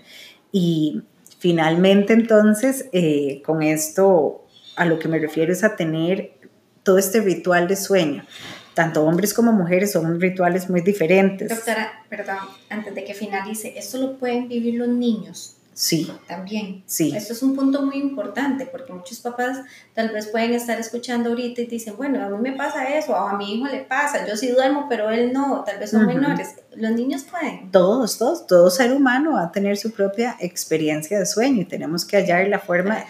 Y 0.52 1.04
finalmente 1.40 2.14
entonces, 2.14 2.86
eh, 2.92 3.42
con 3.46 3.64
esto 3.64 4.46
a 4.76 4.86
lo 4.86 5.00
que 5.00 5.08
me 5.08 5.20
refiero 5.20 5.52
es 5.52 5.64
a 5.64 5.76
tener 5.76 6.34
todo 6.84 6.98
este 6.98 7.22
ritual 7.22 7.68
de 7.68 7.76
sueño 7.76 8.24
tanto 8.74 9.04
hombres 9.04 9.34
como 9.34 9.52
mujeres 9.52 9.92
son 9.92 10.20
rituales 10.20 10.70
muy 10.70 10.82
diferentes. 10.82 11.50
Doctora, 11.50 11.92
perdón, 12.10 12.38
antes 12.70 12.96
de 12.96 13.04
que 13.04 13.14
finalice, 13.14 13.78
¿esto 13.78 13.98
lo 13.98 14.18
pueden 14.18 14.48
vivir 14.48 14.76
los 14.76 14.88
niños? 14.88 15.58
Sí. 15.74 16.12
También. 16.28 16.84
Sí. 16.86 17.16
Esto 17.16 17.34
es 17.34 17.42
un 17.42 17.56
punto 17.56 17.82
muy 17.82 17.98
importante 17.98 18.66
porque 18.66 18.94
muchos 18.94 19.20
papás 19.20 19.58
tal 19.94 20.10
vez 20.10 20.28
pueden 20.28 20.54
estar 20.54 20.80
escuchando 20.80 21.30
ahorita 21.30 21.62
y 21.62 21.66
dicen, 21.66 21.96
bueno, 21.98 22.24
a 22.24 22.30
mí 22.30 22.38
me 22.38 22.56
pasa 22.56 22.96
eso, 22.96 23.14
o 23.14 23.16
a 23.16 23.38
mi 23.38 23.56
hijo 23.56 23.68
le 23.68 23.80
pasa, 23.80 24.28
yo 24.28 24.36
sí 24.36 24.50
duermo, 24.50 24.88
pero 24.90 25.10
él 25.10 25.32
no, 25.34 25.64
tal 25.66 25.80
vez 25.80 25.92
son 25.92 26.06
menores. 26.06 26.56
Los 26.76 26.92
niños 26.92 27.24
pueden. 27.24 27.72
Todos, 27.72 28.18
todos, 28.18 28.48
todo 28.48 28.70
ser 28.70 28.92
humano 28.94 29.34
va 29.34 29.46
a 29.46 29.52
tener 29.52 29.78
su 29.78 29.92
propia 29.92 30.36
experiencia 30.40 31.18
de 31.18 31.26
sueño 31.26 31.62
y 31.62 31.66
tenemos 31.66 32.06
que 32.06 32.18
hallar 32.18 32.48
la 32.48 32.60
forma 32.60 33.04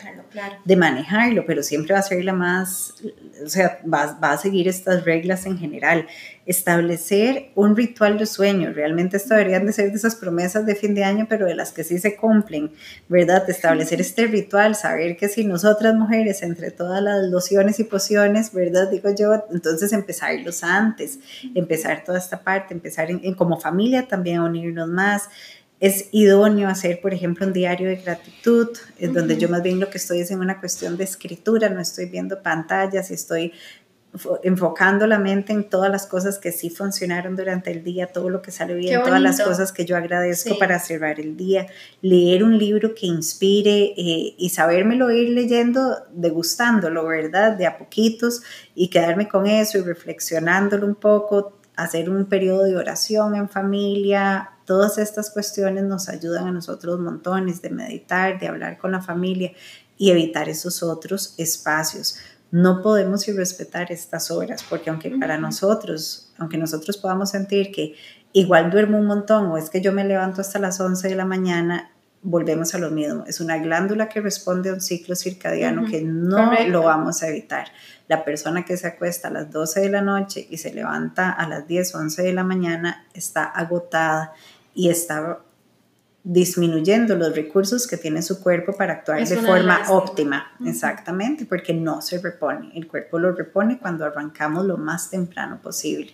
de 0.65 0.76
manejarlo, 0.76 1.46
pero 1.46 1.63
siempre 1.63 1.94
va 1.94 2.00
a 2.00 2.04
ser 2.04 2.24
la 2.24 2.34
más, 2.34 2.96
o 3.44 3.50
sea, 3.50 3.80
va, 3.91 4.17
va 4.22 4.32
a 4.32 4.38
seguir 4.38 4.67
estas 4.67 5.04
reglas 5.06 5.46
en 5.46 5.58
general 5.58 6.08
establecer 6.46 7.52
un 7.56 7.76
ritual 7.76 8.17
de 8.17 8.26
sueño. 8.26 8.72
Realmente 8.74 9.17
esto 9.17 9.36
deberían 9.36 9.65
de 9.65 9.74
ser 9.74 9.91
de 9.91 9.98
esas 9.98 10.15
promesas 10.15 10.65
de 10.65 10.76
fin 10.76 10.96
de 10.96 11.04
año, 11.04 11.28
pero 11.30 11.46
de 11.46 11.56
las 11.56 11.72
que 11.72 11.84
sí 11.84 12.00
se 12.00 12.15
cumplen, 12.15 12.72
¿verdad? 13.08 13.48
Establecer 13.50 14.02
este 14.02 14.26
ritual, 14.26 14.76
saber 14.76 15.17
que 15.17 15.30
si 15.30 15.46
nosotras 15.46 15.94
mujeres, 15.96 16.41
entre 16.41 16.72
todas 16.72 17.02
las 17.02 17.24
lociones 17.30 17.80
y 17.80 17.84
pociones, 17.84 18.54
¿verdad? 18.54 18.89
Digo 18.89 19.10
yo, 19.15 19.46
entonces 19.52 19.94
empezarlos 19.94 20.63
antes, 20.63 21.20
empezar 21.54 22.04
toda 22.04 22.17
esta 22.17 22.41
parte, 22.41 22.74
empezar 22.74 23.12
en, 23.12 23.34
como 23.36 23.60
familia 23.60 24.08
también 24.08 24.38
a 24.38 24.44
unirnos 24.44 24.88
más. 24.88 25.30
Es 25.82 26.06
idóneo 26.12 26.70
hacer, 26.70 27.02
por 27.02 27.13
ejemplo, 27.13 27.46
un 27.46 27.54
diario 27.54 27.89
de 27.89 27.98
gratitud, 27.98 28.70
es 29.00 29.13
donde 29.13 29.38
yo 29.38 29.50
más 29.50 29.63
bien 29.63 29.80
lo 29.80 29.89
que 29.89 29.98
estoy 29.98 30.22
es 30.22 30.32
en 30.32 30.39
una 30.39 30.60
cuestión 30.60 30.96
de 30.96 31.04
escritura, 31.04 31.70
no 31.70 31.82
estoy 31.82 32.06
viendo 32.06 32.41
pantallas, 32.41 33.12
estoy 33.12 33.52
enfocando 34.44 35.08
la 35.08 35.17
mente 35.17 35.54
en 35.54 35.70
todas 35.70 35.89
las 35.89 36.06
cosas 36.06 36.38
que 36.38 36.52
sí 36.52 36.70
funcionaron 36.70 37.36
durante 37.36 37.72
el 37.72 37.84
día, 37.84 38.08
todo 38.08 38.30
lo 38.30 38.41
que 38.41 38.52
salió 38.52 38.76
bien, 38.76 39.02
todas 39.02 39.22
las 39.22 39.41
cosas 39.41 39.72
que 39.72 39.86
yo 39.86 39.96
agradezco 39.96 40.58
para 40.60 40.80
cerrar 40.80 41.20
el 41.20 41.38
día, 41.38 41.67
leer 42.02 42.44
un 42.44 42.58
libro 42.58 42.94
que 42.94 43.08
inspire 43.08 43.94
eh, 43.98 44.36
y 44.38 44.50
sabérmelo 44.50 45.10
ir 45.12 45.30
leyendo, 45.30 45.98
degustándolo, 46.13 47.06
¿verdad? 47.08 47.54
De 47.58 47.65
a 47.65 47.78
poquitos 47.78 48.44
y 48.76 48.89
quedarme 48.89 49.30
con 49.30 49.48
eso 49.48 49.78
y 49.78 49.82
reflexionándolo 49.82 50.86
un 50.86 50.96
poco, 50.96 51.58
hacer 51.78 52.10
un 52.10 52.26
periodo 52.26 52.63
de 52.63 52.76
oración 52.76 53.36
en 53.36 53.48
familia, 53.48 54.52
todas 54.65 54.97
estas 54.97 55.30
cuestiones 55.30 55.84
nos 55.84 56.10
ayudan 56.10 56.47
a 56.47 56.52
nosotros 56.52 57.00
montones 57.00 57.62
de 57.62 57.69
meditar, 57.69 58.39
de 58.39 58.47
hablar 58.47 58.78
con 58.78 58.91
la 58.91 59.02
familia 59.02 59.54
y 59.97 60.12
evitar 60.12 60.50
esos 60.50 60.84
otros 60.84 61.36
espacios. 61.38 62.17
No 62.52 62.82
podemos 62.82 63.28
irrespetar 63.28 63.91
estas 63.91 64.32
horas, 64.32 64.65
porque 64.69 64.89
aunque 64.89 65.10
para 65.12 65.38
nosotros, 65.38 66.34
aunque 66.38 66.58
nosotros 66.58 66.97
podamos 66.97 67.30
sentir 67.30 67.71
que 67.71 67.95
igual 68.34 68.71
duermo 68.71 68.97
un 68.97 69.06
montón 69.06 69.47
o 69.47 69.58
es 69.58 69.69
que 69.69 69.82
yo 69.82 69.93
me 69.93 70.04
levanto 70.04 70.41
hasta 70.41 70.60
las 70.60 70.80
11 70.80 71.08
de 71.08 71.15
la 71.15 71.26
mañana, 71.26 71.91
volvemos 72.23 72.75
a 72.75 72.77
lo 72.77 72.91
mismo. 72.91 73.23
Es 73.27 73.39
una 73.39 73.57
glándula 73.57 74.07
que 74.10 74.21
responde 74.21 74.69
a 74.69 74.73
un 74.73 74.81
ciclo 74.81 75.15
circadiano 75.15 75.86
que 75.86 76.01
no 76.01 76.51
lo 76.67 76.84
vamos 76.84 77.23
a 77.23 77.29
evitar. 77.29 77.67
La 78.07 78.23
persona 78.23 78.65
que 78.65 78.77
se 78.77 78.88
acuesta 78.88 79.29
a 79.29 79.31
las 79.31 79.51
12 79.51 79.81
de 79.81 79.89
la 79.89 80.01
noche 80.01 80.45
y 80.49 80.57
se 80.57 80.73
levanta 80.73 81.31
a 81.31 81.47
las 81.47 81.67
10 81.67 81.95
o 81.95 81.99
11 81.99 82.23
de 82.23 82.34
la 82.34 82.43
mañana 82.43 83.05
está 83.13 83.45
agotada 83.45 84.34
y 84.73 84.89
está 84.89 85.39
disminuyendo 86.23 87.15
los 87.15 87.36
recursos 87.36 87.88
que 87.88 87.97
tiene 87.97 88.21
su 88.21 88.41
cuerpo 88.41 88.73
para 88.73 88.93
actuar 88.93 89.27
de 89.27 89.38
forma 89.38 89.81
óptima. 89.89 90.51
Exactamente, 90.63 91.45
porque 91.45 91.73
no 91.73 92.01
se 92.01 92.19
repone. 92.19 92.71
El 92.75 92.88
cuerpo 92.88 93.17
lo 93.17 93.31
repone 93.31 93.79
cuando 93.79 94.05
arrancamos 94.05 94.65
lo 94.65 94.77
más 94.77 95.10
temprano 95.10 95.60
posible. 95.62 96.13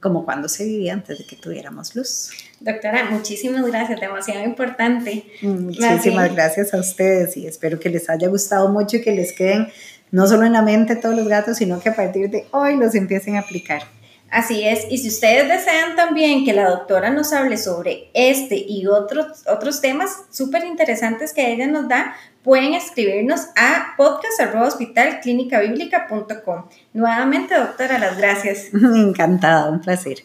Como 0.00 0.24
cuando 0.24 0.48
se 0.48 0.64
vivía 0.64 0.92
antes 0.92 1.18
de 1.18 1.26
que 1.26 1.36
tuviéramos 1.36 1.94
luz. 1.96 2.30
Doctora, 2.60 3.10
muchísimas 3.10 3.66
gracias, 3.66 4.00
demasiado 4.00 4.44
importante. 4.44 5.24
Muchísimas 5.42 6.34
gracias 6.34 6.74
a 6.74 6.78
ustedes 6.78 7.36
y 7.36 7.46
espero 7.46 7.80
que 7.80 7.88
les 7.88 8.08
haya 8.10 8.28
gustado 8.28 8.68
mucho 8.68 8.98
y 8.98 9.02
que 9.02 9.12
les 9.12 9.32
queden 9.32 9.68
no 10.10 10.26
solo 10.26 10.44
en 10.44 10.52
la 10.52 10.62
mente 10.62 10.96
todos 10.96 11.16
los 11.16 11.28
gatos, 11.28 11.56
sino 11.56 11.80
que 11.80 11.88
a 11.88 11.96
partir 11.96 12.30
de 12.30 12.46
hoy 12.52 12.76
los 12.76 12.94
empiecen 12.94 13.36
a 13.36 13.40
aplicar. 13.40 13.82
Así 14.30 14.66
es, 14.66 14.86
y 14.90 14.98
si 14.98 15.08
ustedes 15.08 15.48
desean 15.48 15.94
también 15.94 16.44
que 16.44 16.52
la 16.52 16.68
doctora 16.68 17.10
nos 17.10 17.32
hable 17.32 17.56
sobre 17.56 18.10
este 18.12 18.56
y 18.56 18.86
otros, 18.86 19.44
otros 19.46 19.80
temas 19.80 20.24
súper 20.30 20.64
interesantes 20.64 21.32
que 21.32 21.52
ella 21.52 21.68
nos 21.68 21.88
da, 21.88 22.16
pueden 22.42 22.74
escribirnos 22.74 23.46
a 23.56 23.94
podcast.hospitalclinicabiblica.com. 23.96 26.64
Nuevamente, 26.92 27.56
doctora, 27.56 27.98
las 27.98 28.18
gracias. 28.18 28.66
Encantada, 28.74 29.70
un 29.70 29.80
placer. 29.80 30.24